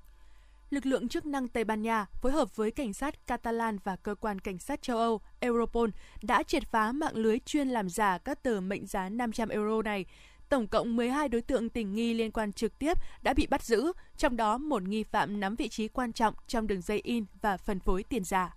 lực 0.71 0.87
lượng 0.87 1.09
chức 1.09 1.27
năng 1.27 1.49
Tây 1.49 1.65
Ban 1.65 1.83
Nha 1.83 2.07
phối 2.21 2.33
hợp 2.33 2.57
với 2.57 2.71
cảnh 2.71 2.93
sát 2.93 3.27
Catalan 3.27 3.79
và 3.85 3.97
cơ 3.97 4.15
quan 4.15 4.39
cảnh 4.39 4.59
sát 4.59 4.83
châu 4.83 4.99
Âu 4.99 5.21
Europol 5.41 5.91
đã 6.23 6.43
triệt 6.43 6.63
phá 6.71 6.93
mạng 6.93 7.17
lưới 7.17 7.39
chuyên 7.39 7.69
làm 7.69 7.89
giả 7.89 8.19
các 8.19 8.43
tờ 8.43 8.61
mệnh 8.61 8.87
giá 8.87 9.09
500 9.09 9.49
euro 9.49 9.83
này. 9.83 10.05
Tổng 10.49 10.67
cộng 10.67 10.97
12 10.97 11.29
đối 11.29 11.43
tượng 11.43 11.69
tình 11.69 11.95
nghi 11.95 12.15
liên 12.15 12.31
quan 12.31 12.53
trực 12.53 12.79
tiếp 12.79 12.99
đã 13.23 13.35
bị 13.35 13.47
bắt 13.47 13.63
giữ, 13.63 13.93
trong 14.17 14.37
đó 14.37 14.59
một 14.59 14.83
nghi 14.83 15.03
phạm 15.03 15.41
nắm 15.41 15.57
vị 15.57 15.69
trí 15.69 15.89
quan 15.89 16.13
trọng 16.13 16.35
trong 16.47 16.67
đường 16.67 16.83
dây 16.83 17.01
in 17.05 17.25
và 17.43 17.57
phân 17.57 17.81
phối 17.81 18.03
tiền 18.03 18.25
giả. 18.25 18.57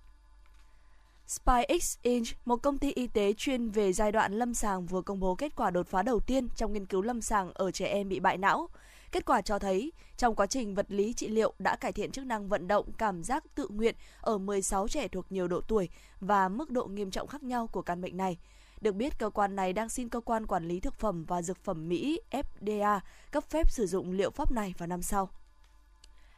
SpyX 1.27 1.97
Inc., 2.01 2.27
một 2.45 2.55
công 2.55 2.77
ty 2.77 2.91
y 2.91 3.07
tế 3.07 3.33
chuyên 3.33 3.69
về 3.69 3.93
giai 3.93 4.11
đoạn 4.11 4.33
lâm 4.33 4.53
sàng 4.53 4.85
vừa 4.85 5.01
công 5.01 5.19
bố 5.19 5.35
kết 5.35 5.55
quả 5.55 5.69
đột 5.69 5.87
phá 5.87 6.01
đầu 6.01 6.19
tiên 6.19 6.47
trong 6.55 6.73
nghiên 6.73 6.85
cứu 6.85 7.01
lâm 7.01 7.21
sàng 7.21 7.51
ở 7.53 7.71
trẻ 7.71 7.85
em 7.85 8.09
bị 8.09 8.19
bại 8.19 8.37
não. 8.37 8.67
Kết 9.13 9.25
quả 9.25 9.41
cho 9.41 9.59
thấy, 9.59 9.91
trong 10.17 10.35
quá 10.35 10.45
trình 10.45 10.75
vật 10.75 10.85
lý 10.89 11.13
trị 11.13 11.27
liệu 11.27 11.53
đã 11.59 11.75
cải 11.75 11.91
thiện 11.91 12.11
chức 12.11 12.25
năng 12.25 12.47
vận 12.47 12.67
động 12.67 12.91
cảm 12.97 13.23
giác 13.23 13.43
tự 13.55 13.67
nguyện 13.67 13.95
ở 14.21 14.37
16 14.37 14.87
trẻ 14.87 15.07
thuộc 15.07 15.31
nhiều 15.31 15.47
độ 15.47 15.61
tuổi 15.61 15.89
và 16.19 16.49
mức 16.49 16.71
độ 16.71 16.85
nghiêm 16.85 17.11
trọng 17.11 17.27
khác 17.27 17.43
nhau 17.43 17.67
của 17.67 17.81
căn 17.81 18.01
bệnh 18.01 18.17
này. 18.17 18.37
Được 18.81 18.95
biết, 18.95 19.19
cơ 19.19 19.29
quan 19.29 19.55
này 19.55 19.73
đang 19.73 19.89
xin 19.89 20.09
cơ 20.09 20.19
quan 20.19 20.47
quản 20.47 20.67
lý 20.67 20.79
thực 20.79 20.93
phẩm 20.93 21.25
và 21.25 21.41
dược 21.41 21.57
phẩm 21.57 21.89
Mỹ 21.89 22.19
FDA 22.31 22.99
cấp 23.31 23.43
phép 23.43 23.71
sử 23.71 23.87
dụng 23.87 24.11
liệu 24.11 24.31
pháp 24.31 24.51
này 24.51 24.73
vào 24.77 24.87
năm 24.87 25.01
sau 25.01 25.29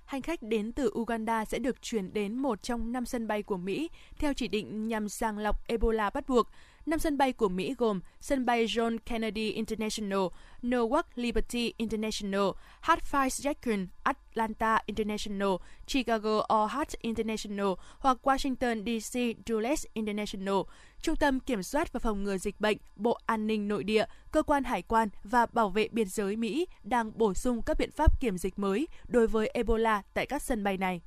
hành 0.05 0.21
khách 0.21 0.43
đến 0.43 0.71
từ 0.71 0.91
Uganda 0.99 1.45
sẽ 1.45 1.59
được 1.59 1.81
chuyển 1.81 2.13
đến 2.13 2.38
một 2.38 2.63
trong 2.63 2.91
năm 2.91 3.05
sân 3.05 3.27
bay 3.27 3.43
của 3.43 3.57
Mỹ 3.57 3.89
theo 4.19 4.33
chỉ 4.33 4.47
định 4.47 4.88
nhằm 4.88 5.09
sàng 5.09 5.38
lọc 5.38 5.67
Ebola 5.67 6.09
bắt 6.09 6.29
buộc. 6.29 6.47
Năm 6.85 6.99
sân 6.99 7.17
bay 7.17 7.33
của 7.33 7.49
Mỹ 7.49 7.75
gồm 7.77 7.99
sân 8.19 8.45
bay 8.45 8.65
John 8.65 8.97
Kennedy 9.05 9.51
International, 9.51 10.19
Newark 10.61 11.03
Liberty 11.15 11.73
International, 11.77 12.41
Hart-Five-Jackson 12.81 13.87
Atlanta 14.03 14.79
International, 14.85 15.49
Chicago 15.87 16.45
O'Hare 16.49 16.95
International 17.01 17.67
hoặc 17.99 18.17
Washington 18.23 18.83
DC 18.83 19.19
Dulles 19.47 19.85
International. 19.93 20.55
Trung 21.01 21.15
tâm 21.15 21.39
Kiểm 21.39 21.63
soát 21.63 21.93
và 21.93 21.99
Phòng 21.99 22.23
ngừa 22.23 22.37
Dịch 22.37 22.59
bệnh, 22.59 22.77
Bộ 22.95 23.17
An 23.25 23.47
ninh 23.47 23.67
Nội 23.67 23.83
địa, 23.83 24.05
Cơ 24.31 24.43
quan 24.43 24.63
Hải 24.63 24.81
quan 24.81 25.09
và 25.23 25.45
Bảo 25.45 25.69
vệ 25.69 25.87
Biên 25.91 26.07
giới 26.07 26.35
Mỹ 26.35 26.67
đang 26.83 27.17
bổ 27.17 27.33
sung 27.33 27.61
các 27.61 27.77
biện 27.77 27.91
pháp 27.91 28.21
kiểm 28.21 28.37
dịch 28.37 28.59
mới 28.59 28.87
đối 29.07 29.27
với 29.27 29.47
Ebola 29.47 30.01
tại 30.13 30.25
các 30.25 30.41
sân 30.41 30.63
bay 30.63 30.77
này. 30.77 31.01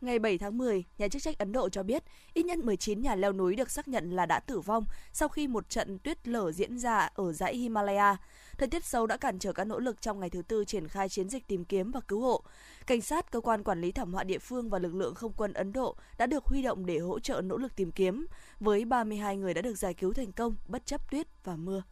Ngày 0.00 0.18
7 0.18 0.38
tháng 0.38 0.58
10, 0.58 0.84
nhà 0.98 1.08
chức 1.08 1.22
trách 1.22 1.38
Ấn 1.38 1.52
Độ 1.52 1.68
cho 1.68 1.82
biết 1.82 2.02
ít 2.34 2.42
nhất 2.42 2.58
19 2.58 3.00
nhà 3.00 3.14
leo 3.14 3.32
núi 3.32 3.56
được 3.56 3.70
xác 3.70 3.88
nhận 3.88 4.10
là 4.10 4.26
đã 4.26 4.40
tử 4.40 4.60
vong 4.60 4.84
sau 5.12 5.28
khi 5.28 5.48
một 5.48 5.68
trận 5.68 5.98
tuyết 5.98 6.28
lở 6.28 6.52
diễn 6.52 6.78
ra 6.78 7.10
ở 7.14 7.32
dãy 7.32 7.56
Himalaya. 7.56 8.16
Thời 8.58 8.68
tiết 8.68 8.84
xấu 8.84 9.06
đã 9.06 9.16
cản 9.16 9.38
trở 9.38 9.52
các 9.52 9.64
nỗ 9.64 9.78
lực 9.78 10.00
trong 10.00 10.20
ngày 10.20 10.30
thứ 10.30 10.42
tư 10.42 10.64
triển 10.64 10.88
khai 10.88 11.08
chiến 11.08 11.28
dịch 11.28 11.46
tìm 11.46 11.64
kiếm 11.64 11.90
và 11.90 12.00
cứu 12.00 12.20
hộ. 12.20 12.42
Cảnh 12.86 13.00
sát, 13.00 13.30
cơ 13.30 13.40
quan 13.40 13.64
quản 13.64 13.80
lý 13.80 13.92
thảm 13.92 14.12
họa 14.12 14.24
địa 14.24 14.38
phương 14.38 14.70
và 14.70 14.78
lực 14.78 14.94
lượng 14.94 15.14
không 15.14 15.32
quân 15.36 15.52
Ấn 15.52 15.72
Độ 15.72 15.96
đã 16.18 16.26
được 16.26 16.44
huy 16.44 16.62
động 16.62 16.86
để 16.86 16.98
hỗ 16.98 17.18
trợ 17.18 17.40
nỗ 17.40 17.56
lực 17.56 17.76
tìm 17.76 17.92
kiếm, 17.92 18.26
với 18.60 18.84
32 18.84 19.36
người 19.36 19.54
đã 19.54 19.62
được 19.62 19.74
giải 19.74 19.94
cứu 19.94 20.12
thành 20.12 20.32
công 20.32 20.56
bất 20.68 20.86
chấp 20.86 21.10
tuyết 21.10 21.26
và 21.44 21.56
mưa. 21.56 21.82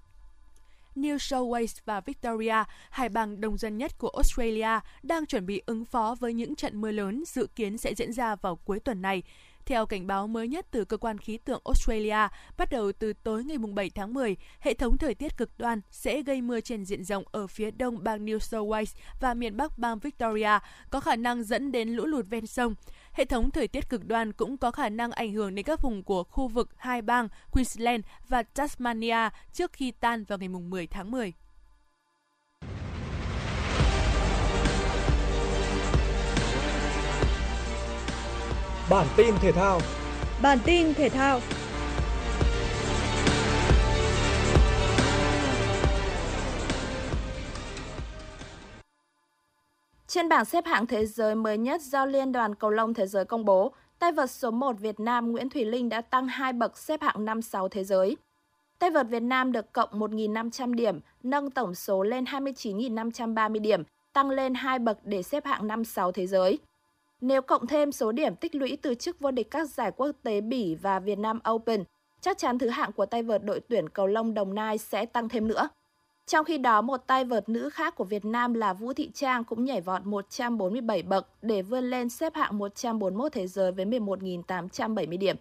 New 0.97 1.19
South 1.19 1.49
Wales 1.49 1.81
và 1.85 2.01
Victoria, 2.01 2.65
hai 2.91 3.09
bang 3.09 3.41
đông 3.41 3.59
dân 3.59 3.79
nhất 3.79 3.99
của 3.99 4.09
Australia, 4.09 4.81
đang 5.03 5.27
chuẩn 5.27 5.47
bị 5.47 5.63
ứng 5.67 5.85
phó 5.85 6.17
với 6.21 6.35
những 6.35 6.55
trận 6.55 6.81
mưa 6.81 6.91
lớn 6.91 7.23
dự 7.27 7.47
kiến 7.57 7.79
sẽ 7.79 7.95
diễn 7.95 8.13
ra 8.13 8.37
vào 8.37 8.57
cuối 8.57 8.81
tuần 8.81 9.03
này. 9.03 9.23
Theo 9.67 9.87
cảnh 9.87 10.07
báo 10.07 10.27
mới 10.27 10.49
nhất 10.49 10.67
từ 10.71 10.85
cơ 10.85 10.97
quan 10.97 11.19
khí 11.19 11.39
tượng 11.39 11.63
Australia, 11.65 12.29
bắt 12.57 12.71
đầu 12.71 12.93
từ 12.93 13.13
tối 13.13 13.45
ngày 13.45 13.59
7 13.59 13.91
tháng 13.91 14.15
10, 14.15 14.37
hệ 14.61 14.75
thống 14.75 14.99
thời 14.99 15.15
tiết 15.15 15.37
cực 15.37 15.51
đoan 15.59 15.81
sẽ 15.91 16.23
gây 16.23 16.43
mưa 16.43 16.61
trên 16.61 16.85
diện 16.85 17.05
rộng 17.05 17.25
ở 17.33 17.47
phía 17.47 17.71
đông 17.71 18.05
bang 18.05 18.27
New 18.27 18.39
South 18.39 18.69
Wales 18.69 18.95
và 19.21 19.35
miền 19.35 19.57
bắc 19.57 19.79
bang 19.79 19.99
Victoria, 19.99 20.59
có 20.91 21.01
khả 21.01 21.17
năng 21.17 21.45
dẫn 21.45 21.73
đến 21.73 21.89
lũ 21.89 22.05
lụt 22.07 22.27
ven 22.29 22.47
sông. 22.47 22.75
Hệ 23.15 23.25
thống 23.25 23.51
thời 23.51 23.69
tiết 23.69 23.89
cực 23.89 24.07
đoan 24.07 24.33
cũng 24.33 24.57
có 24.57 24.71
khả 24.71 24.89
năng 24.89 25.13
ảnh 25.13 25.33
hưởng 25.33 25.55
đến 25.55 25.65
các 25.65 25.83
vùng 25.83 26.03
của 26.03 26.25
khu 26.25 26.49
vực 26.49 26.69
hai 26.77 27.03
bang 27.03 27.29
Queensland 27.51 28.05
và 28.29 28.43
Tasmania 28.43 29.29
trước 29.53 29.73
khi 29.73 29.91
tan 29.91 30.25
vào 30.25 30.39
ngày 30.39 30.49
10 30.49 30.87
tháng 30.87 31.11
10. 31.11 31.33
Bản 38.91 39.07
tin 39.17 39.35
thể 39.41 39.53
thao 39.53 39.81
Bản 40.43 40.59
tin 40.65 40.95
thể 40.95 41.09
thao 41.09 41.41
Trên 50.15 50.29
bảng 50.29 50.45
xếp 50.45 50.67
hạng 50.67 50.87
thế 50.87 51.07
giới 51.07 51.35
mới 51.35 51.59
nhất 51.59 51.83
do 51.83 52.05
Liên 52.05 52.33
đoàn 52.33 52.55
Cầu 52.55 52.71
lông 52.71 52.95
Thế 52.95 53.07
giới 53.07 53.25
công 53.25 53.45
bố, 53.45 53.73
tay 53.99 54.13
vợt 54.13 54.31
số 54.31 54.51
1 54.51 54.79
Việt 54.81 55.01
Nam 55.01 55.33
Nguyễn 55.33 55.51
Thùy 55.51 55.65
Linh 55.65 55.89
đã 55.89 56.01
tăng 56.01 56.29
2 56.29 56.53
bậc 56.53 56.79
xếp 56.79 57.03
hạng 57.03 57.25
5-6 57.25 57.69
thế 57.69 57.85
giới. 57.85 58.17
Tay 58.79 58.91
vợt 58.91 59.07
Việt 59.09 59.23
Nam 59.23 59.53
được 59.53 59.73
cộng 59.73 59.89
1.500 59.93 60.75
điểm, 60.75 61.01
nâng 61.23 61.51
tổng 61.51 61.75
số 61.75 62.03
lên 62.03 62.25
29.530 62.25 63.61
điểm, 63.61 63.83
tăng 64.13 64.31
lên 64.31 64.55
2 64.55 64.79
bậc 64.79 64.99
để 65.05 65.23
xếp 65.23 65.45
hạng 65.45 65.69
5-6 65.69 66.13
thế 66.13 66.27
giới. 66.27 66.59
Nếu 67.21 67.43
cộng 67.43 67.67
thêm 67.67 67.93
số 67.93 68.13
điểm 68.13 68.37
tích 68.37 68.55
lũy 68.55 68.79
từ 68.83 68.95
chức 68.95 69.21
vô 69.21 69.31
địch 69.31 69.51
các 69.51 69.71
giải 69.71 69.93
quốc 69.97 70.11
tế 70.23 70.41
Bỉ 70.41 70.75
và 70.75 70.99
Việt 70.99 71.19
Nam 71.19 71.39
Open, 71.51 71.85
chắc 72.21 72.39
chắn 72.39 72.59
thứ 72.59 72.69
hạng 72.69 72.93
của 72.93 73.07
tay 73.07 73.23
vợt 73.23 73.45
đội 73.45 73.61
tuyển 73.69 73.89
cầu 73.89 74.07
lông 74.07 74.35
Đồng 74.35 74.55
Nai 74.55 74.79
sẽ 74.79 75.07
tăng 75.07 75.29
thêm 75.29 75.49
nữa. 75.49 75.69
Trong 76.27 76.45
khi 76.45 76.59
đó, 76.59 76.81
một 76.81 77.07
tay 77.07 77.25
vợt 77.25 77.49
nữ 77.49 77.71
khác 77.71 77.95
của 77.95 78.05
Việt 78.05 78.25
Nam 78.25 78.55
là 78.55 78.73
Vũ 78.73 78.93
Thị 78.93 79.11
Trang 79.15 79.45
cũng 79.45 79.65
nhảy 79.65 79.81
vọt 79.81 80.07
147 80.07 81.03
bậc 81.03 81.29
để 81.43 81.63
vươn 81.63 81.85
lên 81.85 82.09
xếp 82.09 82.35
hạng 82.35 82.59
141 82.59 83.33
thế 83.33 83.47
giới 83.47 83.73
với 83.73 83.85
11.870 83.85 85.19
điểm. 85.19 85.37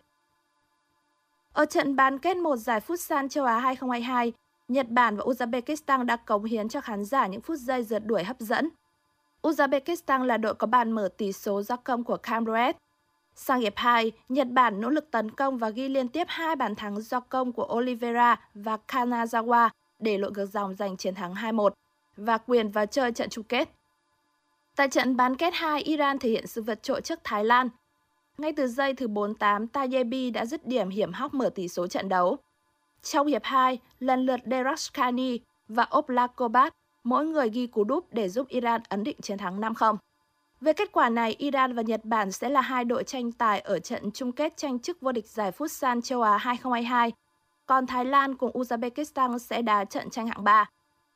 Ở 1.54 1.66
trận 1.66 1.96
bán 1.96 2.20
kết 2.20 2.38
một 2.38 2.56
giải 2.56 2.80
Futsal 2.88 3.28
châu 3.28 3.46
Á 3.46 3.60
2022, 3.60 4.34
Nhật 4.68 4.90
Bản 4.90 5.18
và 5.18 5.24
Uzbekistan 5.24 6.06
đã 6.06 6.16
cống 6.16 6.44
hiến 6.44 6.70
cho 6.70 6.82
khán 6.82 7.06
giả 7.06 7.28
những 7.28 7.42
phút 7.42 7.58
giây 7.58 7.84
rượt 7.84 8.06
đuổi 8.06 8.24
hấp 8.24 8.40
dẫn. 8.40 8.70
Uzbekistan 9.42 10.24
là 10.24 10.38
đội 10.38 10.56
có 10.56 10.68
bàn 10.68 10.92
mở 10.92 11.10
tỷ 11.18 11.32
số 11.32 11.62
do 11.62 11.76
công 11.76 12.04
của 12.04 12.18
Camroet. 12.18 12.78
Sang 13.36 13.60
hiệp 13.60 13.74
2, 13.76 14.12
Nhật 14.30 14.48
Bản 14.52 14.82
nỗ 14.82 14.90
lực 14.90 15.12
tấn 15.12 15.32
công 15.32 15.58
và 15.58 15.70
ghi 15.70 15.90
liên 15.90 16.08
tiếp 16.08 16.28
hai 16.30 16.56
bàn 16.56 16.76
thắng 16.76 17.02
do 17.02 17.20
công 17.20 17.52
của 17.52 17.68
Oliveira 17.74 18.36
và 18.54 18.78
Kanazawa 18.88 19.70
để 20.04 20.18
lội 20.18 20.32
ngược 20.32 20.46
dòng 20.46 20.76
giành 20.76 20.98
chiến 20.98 21.16
thắng 21.16 21.34
2-1 21.34 21.70
và 22.18 22.38
quyền 22.38 22.72
vào 22.72 22.86
chơi 22.86 23.12
trận 23.12 23.30
chung 23.30 23.44
kết. 23.44 23.70
Tại 24.76 24.88
trận 24.88 25.16
bán 25.18 25.36
kết 25.36 25.54
2, 25.54 25.82
Iran 25.82 26.20
thể 26.20 26.30
hiện 26.30 26.48
sự 26.48 26.62
vượt 26.62 26.84
trội 26.84 27.02
trước 27.02 27.20
Thái 27.24 27.46
Lan. 27.46 27.70
Ngay 28.38 28.54
từ 28.54 28.68
giây 28.68 28.94
thứ 28.94 29.08
48, 29.08 29.68
Tayebi 29.68 30.32
đã 30.32 30.46
dứt 30.46 30.68
điểm 30.68 30.90
hiểm 30.90 31.14
hóc 31.14 31.34
mở 31.34 31.50
tỷ 31.50 31.68
số 31.68 31.88
trận 31.88 32.10
đấu. 32.10 32.38
Trong 33.02 33.28
hiệp 33.28 33.44
2, 33.44 33.80
lần 34.00 34.26
lượt 34.26 34.40
Derakhshani 34.46 35.40
và 35.68 35.88
Oblakobat 35.98 36.74
mỗi 37.04 37.26
người 37.26 37.50
ghi 37.50 37.68
cú 37.68 37.84
đúp 37.84 38.06
để 38.12 38.30
giúp 38.30 38.48
Iran 38.48 38.82
ấn 38.90 39.04
định 39.04 39.18
chiến 39.22 39.38
thắng 39.38 39.62
5-0. 39.62 39.98
Về 40.62 40.74
kết 40.74 40.92
quả 40.92 41.10
này, 41.10 41.36
Iran 41.38 41.76
và 41.76 41.82
Nhật 41.82 42.06
Bản 42.06 42.32
sẽ 42.32 42.50
là 42.50 42.62
hai 42.62 42.86
đội 42.86 43.04
tranh 43.04 43.32
tài 43.32 43.60
ở 43.60 43.80
trận 43.80 44.12
chung 44.12 44.32
kết 44.32 44.58
tranh 44.58 44.80
chức 44.80 45.02
vô 45.02 45.12
địch 45.12 45.28
giải 45.28 45.52
Futsal 45.58 46.02
châu 46.02 46.22
Á 46.22 46.38
2022. 46.38 47.12
Còn 47.66 47.88
Thái 47.88 48.06
Lan 48.06 48.36
cùng 48.36 48.52
Uzbekistan 48.52 49.38
sẽ 49.38 49.62
đá 49.62 49.86
trận 49.86 50.10
tranh 50.10 50.28
hạng 50.28 50.44
3. 50.44 50.70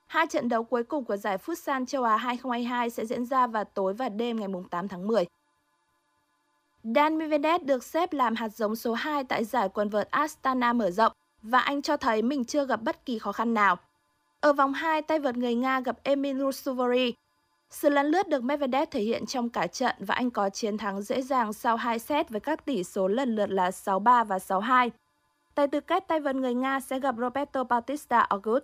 Hai 0.07 0.27
trận 0.27 0.49
đấu 0.49 0.63
cuối 0.63 0.83
cùng 0.83 1.05
của 1.05 1.17
giải 1.17 1.37
Futsal 1.37 1.85
châu 1.85 2.03
Á 2.03 2.17
2022 2.17 2.89
sẽ 2.89 3.05
diễn 3.05 3.25
ra 3.25 3.47
vào 3.47 3.63
tối 3.63 3.93
và 3.93 4.09
đêm 4.09 4.39
ngày 4.39 4.49
8 4.69 4.87
tháng 4.87 5.07
10. 5.07 5.25
Dan 6.83 7.17
Medvedev 7.17 7.63
được 7.63 7.83
xếp 7.83 8.13
làm 8.13 8.35
hạt 8.35 8.49
giống 8.49 8.75
số 8.75 8.93
2 8.93 9.23
tại 9.23 9.45
giải 9.45 9.69
quần 9.69 9.89
vợt 9.89 10.11
Astana 10.11 10.73
mở 10.73 10.91
rộng 10.91 11.11
và 11.41 11.59
anh 11.59 11.81
cho 11.81 11.97
thấy 11.97 12.21
mình 12.21 12.45
chưa 12.45 12.65
gặp 12.65 12.81
bất 12.81 13.05
kỳ 13.05 13.19
khó 13.19 13.31
khăn 13.31 13.53
nào. 13.53 13.75
Ở 14.39 14.53
vòng 14.53 14.73
2, 14.73 15.01
tay 15.01 15.19
vợt 15.19 15.37
người 15.37 15.55
Nga 15.55 15.79
gặp 15.79 15.97
Emil 16.03 16.39
Rusuvari. 16.39 17.13
Sự 17.69 17.89
lấn 17.89 18.05
lướt 18.05 18.27
được 18.27 18.43
Medvedev 18.43 18.89
thể 18.91 19.01
hiện 19.01 19.25
trong 19.25 19.49
cả 19.49 19.67
trận 19.67 19.95
và 19.99 20.15
anh 20.15 20.31
có 20.31 20.49
chiến 20.49 20.77
thắng 20.77 21.01
dễ 21.01 21.21
dàng 21.21 21.53
sau 21.53 21.75
2 21.75 21.99
set 21.99 22.29
với 22.29 22.39
các 22.39 22.65
tỷ 22.65 22.83
số 22.83 23.07
lần 23.07 23.35
lượt 23.35 23.49
là 23.49 23.69
6-3 23.69 24.25
và 24.25 24.37
6-2. 24.37 24.89
Tại 25.57 25.67
tư 25.67 25.79
kết 25.79 26.07
tay 26.07 26.19
vợt 26.19 26.35
người 26.35 26.53
Nga 26.53 26.79
sẽ 26.79 26.99
gặp 26.99 27.15
Roberto 27.17 27.63
Bautista 27.63 28.19
Agut. 28.19 28.63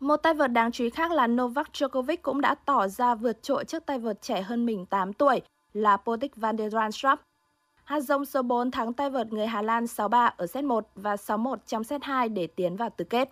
Một 0.00 0.16
tay 0.16 0.34
vợt 0.34 0.52
đáng 0.52 0.72
chú 0.72 0.84
ý 0.84 0.90
khác 0.90 1.12
là 1.12 1.26
Novak 1.26 1.66
Djokovic 1.72 2.16
cũng 2.22 2.40
đã 2.40 2.54
tỏ 2.54 2.88
ra 2.88 3.14
vượt 3.14 3.42
trội 3.42 3.64
trước 3.64 3.86
tay 3.86 3.98
vợt 3.98 4.22
trẻ 4.22 4.42
hơn 4.42 4.66
mình 4.66 4.86
8 4.86 5.12
tuổi 5.12 5.40
là 5.72 5.96
Potik 5.96 6.36
van 6.36 6.56
der 6.56 6.74
Zandschap. 6.74 7.16
Hạt 7.84 8.00
giống 8.00 8.24
số 8.24 8.42
4 8.42 8.70
thắng 8.70 8.92
tay 8.92 9.10
vợt 9.10 9.32
người 9.32 9.46
Hà 9.46 9.62
Lan 9.62 9.84
6-3 9.84 10.30
ở 10.36 10.46
set 10.46 10.64
1 10.64 10.88
và 10.94 11.14
6-1 11.14 11.56
trong 11.66 11.84
set 11.84 12.04
2 12.04 12.28
để 12.28 12.46
tiến 12.46 12.76
vào 12.76 12.90
tứ 12.90 13.04
kết. 13.04 13.28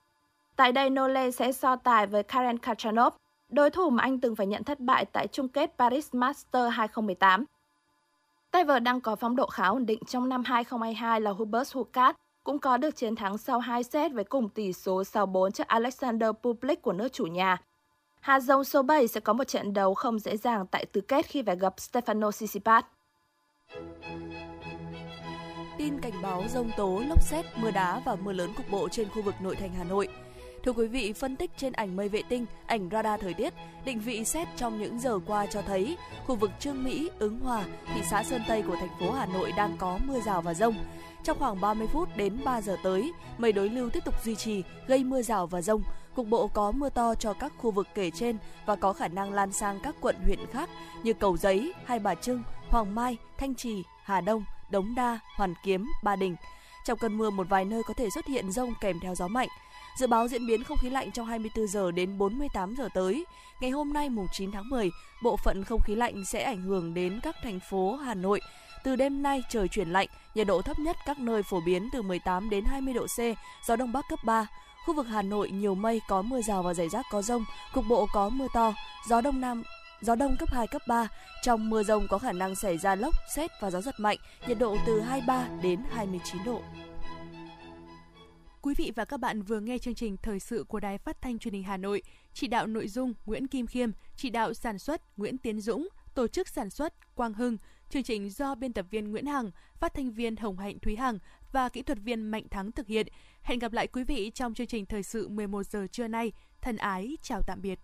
Tại 0.56 0.72
đây, 0.72 0.90
Nole 0.90 1.30
sẽ 1.30 1.52
so 1.52 1.76
tài 1.76 2.06
với 2.06 2.22
Karen 2.22 2.58
Khachanov, 2.58 3.14
đối 3.48 3.70
thủ 3.70 3.90
mà 3.90 4.02
anh 4.02 4.20
từng 4.20 4.36
phải 4.36 4.46
nhận 4.46 4.64
thất 4.64 4.80
bại 4.80 5.04
tại 5.04 5.26
chung 5.26 5.48
kết 5.48 5.74
Paris 5.78 6.14
Master 6.14 6.72
2018. 6.72 7.44
Tay 8.50 8.64
vợt 8.64 8.82
đang 8.82 9.00
có 9.00 9.16
phong 9.16 9.36
độ 9.36 9.46
khá 9.46 9.66
ổn 9.66 9.86
định 9.86 10.04
trong 10.06 10.28
năm 10.28 10.42
2022 10.44 11.20
là 11.20 11.30
Hubert 11.30 11.74
Hukat, 11.74 12.16
cũng 12.46 12.58
có 12.58 12.76
được 12.76 12.96
chiến 12.96 13.16
thắng 13.16 13.38
sau 13.38 13.58
2 13.58 13.82
set 13.82 14.12
với 14.12 14.24
cùng 14.24 14.48
tỷ 14.48 14.72
số 14.72 15.02
6-4 15.02 15.50
trước 15.50 15.66
Alexander 15.66 16.30
Public 16.42 16.82
của 16.82 16.92
nước 16.92 17.12
chủ 17.12 17.24
nhà. 17.24 17.56
Hạt 18.20 18.40
giống 18.40 18.64
số 18.64 18.82
7 18.82 19.08
sẽ 19.08 19.20
có 19.20 19.32
một 19.32 19.44
trận 19.44 19.72
đấu 19.72 19.94
không 19.94 20.18
dễ 20.18 20.36
dàng 20.36 20.66
tại 20.66 20.86
tứ 20.86 21.00
kết 21.00 21.26
khi 21.26 21.42
phải 21.42 21.56
gặp 21.56 21.74
Stefano 21.76 22.30
Tsitsipas. 22.30 22.84
Tin 25.78 26.00
cảnh 26.00 26.22
báo 26.22 26.44
rông 26.48 26.70
tố, 26.76 27.02
lốc 27.08 27.22
xét, 27.22 27.44
mưa 27.56 27.70
đá 27.70 28.02
và 28.04 28.14
mưa 28.14 28.32
lớn 28.32 28.50
cục 28.56 28.70
bộ 28.70 28.88
trên 28.88 29.08
khu 29.08 29.22
vực 29.22 29.34
nội 29.40 29.56
thành 29.56 29.70
Hà 29.78 29.84
Nội. 29.84 30.08
Thưa 30.64 30.72
quý 30.72 30.86
vị, 30.86 31.12
phân 31.12 31.36
tích 31.36 31.50
trên 31.56 31.72
ảnh 31.72 31.96
mây 31.96 32.08
vệ 32.08 32.22
tinh, 32.28 32.46
ảnh 32.66 32.88
radar 32.92 33.20
thời 33.20 33.34
tiết, 33.34 33.54
định 33.84 34.00
vị 34.00 34.24
xét 34.24 34.48
trong 34.56 34.78
những 34.78 34.98
giờ 34.98 35.18
qua 35.26 35.46
cho 35.46 35.62
thấy 35.62 35.96
khu 36.26 36.36
vực 36.36 36.50
Trương 36.60 36.84
Mỹ, 36.84 37.10
Ứng 37.18 37.40
Hòa, 37.40 37.64
thị 37.94 38.00
xã 38.10 38.22
Sơn 38.22 38.42
Tây 38.48 38.62
của 38.62 38.76
thành 38.76 38.98
phố 39.00 39.12
Hà 39.12 39.26
Nội 39.26 39.52
đang 39.56 39.76
có 39.78 39.98
mưa 40.06 40.20
rào 40.20 40.42
và 40.42 40.54
rông. 40.54 40.74
Trong 41.26 41.38
khoảng 41.38 41.60
30 41.60 41.88
phút 41.92 42.08
đến 42.16 42.38
3 42.44 42.60
giờ 42.60 42.76
tới, 42.82 43.12
mây 43.38 43.52
đối 43.52 43.68
lưu 43.68 43.90
tiếp 43.90 44.04
tục 44.04 44.14
duy 44.24 44.34
trì, 44.34 44.62
gây 44.86 45.04
mưa 45.04 45.22
rào 45.22 45.46
và 45.46 45.62
rông. 45.62 45.82
Cục 46.14 46.26
bộ 46.26 46.48
có 46.48 46.72
mưa 46.72 46.88
to 46.88 47.14
cho 47.14 47.32
các 47.32 47.52
khu 47.58 47.70
vực 47.70 47.86
kể 47.94 48.10
trên 48.10 48.38
và 48.66 48.76
có 48.76 48.92
khả 48.92 49.08
năng 49.08 49.32
lan 49.32 49.52
sang 49.52 49.80
các 49.82 49.94
quận 50.00 50.16
huyện 50.24 50.38
khác 50.52 50.68
như 51.02 51.12
Cầu 51.12 51.36
Giấy, 51.36 51.72
Hai 51.84 51.98
Bà 51.98 52.14
Trưng, 52.14 52.42
Hoàng 52.68 52.94
Mai, 52.94 53.16
Thanh 53.38 53.54
Trì, 53.54 53.84
Hà 54.04 54.20
Đông, 54.20 54.44
Đống 54.70 54.94
Đa, 54.94 55.18
Hoàn 55.36 55.54
Kiếm, 55.64 55.86
Ba 56.04 56.16
Đình. 56.16 56.36
Trong 56.84 56.98
cơn 56.98 57.18
mưa 57.18 57.30
một 57.30 57.48
vài 57.48 57.64
nơi 57.64 57.82
có 57.82 57.94
thể 57.94 58.10
xuất 58.10 58.26
hiện 58.26 58.52
rông 58.52 58.74
kèm 58.80 59.00
theo 59.00 59.14
gió 59.14 59.28
mạnh. 59.28 59.48
Dự 59.98 60.06
báo 60.06 60.28
diễn 60.28 60.46
biến 60.46 60.64
không 60.64 60.78
khí 60.78 60.90
lạnh 60.90 61.12
trong 61.12 61.26
24 61.26 61.66
giờ 61.66 61.90
đến 61.90 62.18
48 62.18 62.74
giờ 62.78 62.88
tới. 62.94 63.24
Ngày 63.60 63.70
hôm 63.70 63.92
nay 63.92 64.10
mùng 64.10 64.26
9 64.32 64.52
tháng 64.52 64.68
10, 64.68 64.90
bộ 65.22 65.36
phận 65.36 65.64
không 65.64 65.80
khí 65.80 65.94
lạnh 65.94 66.24
sẽ 66.24 66.42
ảnh 66.42 66.62
hưởng 66.62 66.94
đến 66.94 67.20
các 67.22 67.36
thành 67.42 67.60
phố 67.70 67.96
Hà 67.96 68.14
Nội. 68.14 68.40
Từ 68.86 68.96
đêm 68.96 69.22
nay 69.22 69.42
trời 69.48 69.68
chuyển 69.68 69.88
lạnh, 69.88 70.08
nhiệt 70.34 70.46
độ 70.46 70.62
thấp 70.62 70.78
nhất 70.78 70.96
các 71.06 71.18
nơi 71.18 71.42
phổ 71.42 71.60
biến 71.60 71.88
từ 71.92 72.02
18 72.02 72.50
đến 72.50 72.64
20 72.64 72.94
độ 72.94 73.06
C, 73.06 73.18
gió 73.66 73.76
đông 73.76 73.92
bắc 73.92 74.04
cấp 74.08 74.18
3. 74.24 74.46
Khu 74.84 74.94
vực 74.94 75.06
Hà 75.06 75.22
Nội 75.22 75.50
nhiều 75.50 75.74
mây 75.74 76.00
có 76.08 76.22
mưa 76.22 76.42
rào 76.42 76.62
và 76.62 76.74
rải 76.74 76.88
rác 76.88 77.06
có 77.10 77.22
rông, 77.22 77.44
cục 77.74 77.84
bộ 77.88 78.06
có 78.12 78.28
mưa 78.28 78.46
to, 78.54 78.74
gió 79.08 79.20
đông 79.20 79.40
nam 79.40 79.62
gió 80.00 80.14
đông 80.14 80.36
cấp 80.38 80.48
2, 80.52 80.66
cấp 80.66 80.82
3. 80.88 81.08
Trong 81.42 81.70
mưa 81.70 81.82
rông 81.82 82.06
có 82.10 82.18
khả 82.18 82.32
năng 82.32 82.54
xảy 82.54 82.78
ra 82.78 82.94
lốc, 82.94 83.14
xét 83.34 83.50
và 83.60 83.70
gió 83.70 83.80
giật 83.80 83.94
mạnh, 83.98 84.18
nhiệt 84.48 84.58
độ 84.58 84.76
từ 84.86 85.00
23 85.00 85.48
đến 85.62 85.80
29 85.92 86.44
độ. 86.44 86.62
Quý 88.62 88.74
vị 88.74 88.92
và 88.96 89.04
các 89.04 89.20
bạn 89.20 89.42
vừa 89.42 89.60
nghe 89.60 89.78
chương 89.78 89.94
trình 89.94 90.16
thời 90.22 90.40
sự 90.40 90.64
của 90.68 90.80
Đài 90.80 90.98
Phát 90.98 91.22
thanh 91.22 91.38
Truyền 91.38 91.54
hình 91.54 91.62
Hà 91.62 91.76
Nội, 91.76 92.02
chỉ 92.32 92.46
đạo 92.46 92.66
nội 92.66 92.88
dung 92.88 93.14
Nguyễn 93.26 93.46
Kim 93.46 93.66
Khiêm, 93.66 93.90
chỉ 94.16 94.30
đạo 94.30 94.54
sản 94.54 94.78
xuất 94.78 95.18
Nguyễn 95.18 95.38
Tiến 95.38 95.60
Dũng, 95.60 95.88
tổ 96.14 96.28
chức 96.28 96.48
sản 96.48 96.70
xuất 96.70 97.14
Quang 97.14 97.34
Hưng, 97.34 97.56
chương 97.88 98.02
trình 98.02 98.30
do 98.30 98.54
biên 98.54 98.72
tập 98.72 98.86
viên 98.90 99.10
Nguyễn 99.10 99.26
Hằng, 99.26 99.50
phát 99.80 99.94
thanh 99.94 100.10
viên 100.10 100.36
Hồng 100.36 100.58
Hạnh 100.58 100.78
Thúy 100.78 100.96
Hằng 100.96 101.18
và 101.52 101.68
kỹ 101.68 101.82
thuật 101.82 101.98
viên 101.98 102.22
Mạnh 102.22 102.48
Thắng 102.48 102.72
thực 102.72 102.86
hiện. 102.86 103.06
Hẹn 103.42 103.58
gặp 103.58 103.72
lại 103.72 103.86
quý 103.86 104.04
vị 104.04 104.30
trong 104.34 104.54
chương 104.54 104.66
trình 104.66 104.86
thời 104.86 105.02
sự 105.02 105.28
11 105.28 105.66
giờ 105.66 105.86
trưa 105.92 106.08
nay. 106.08 106.32
Thân 106.60 106.76
ái 106.76 107.16
chào 107.22 107.42
tạm 107.46 107.62
biệt. 107.62 107.78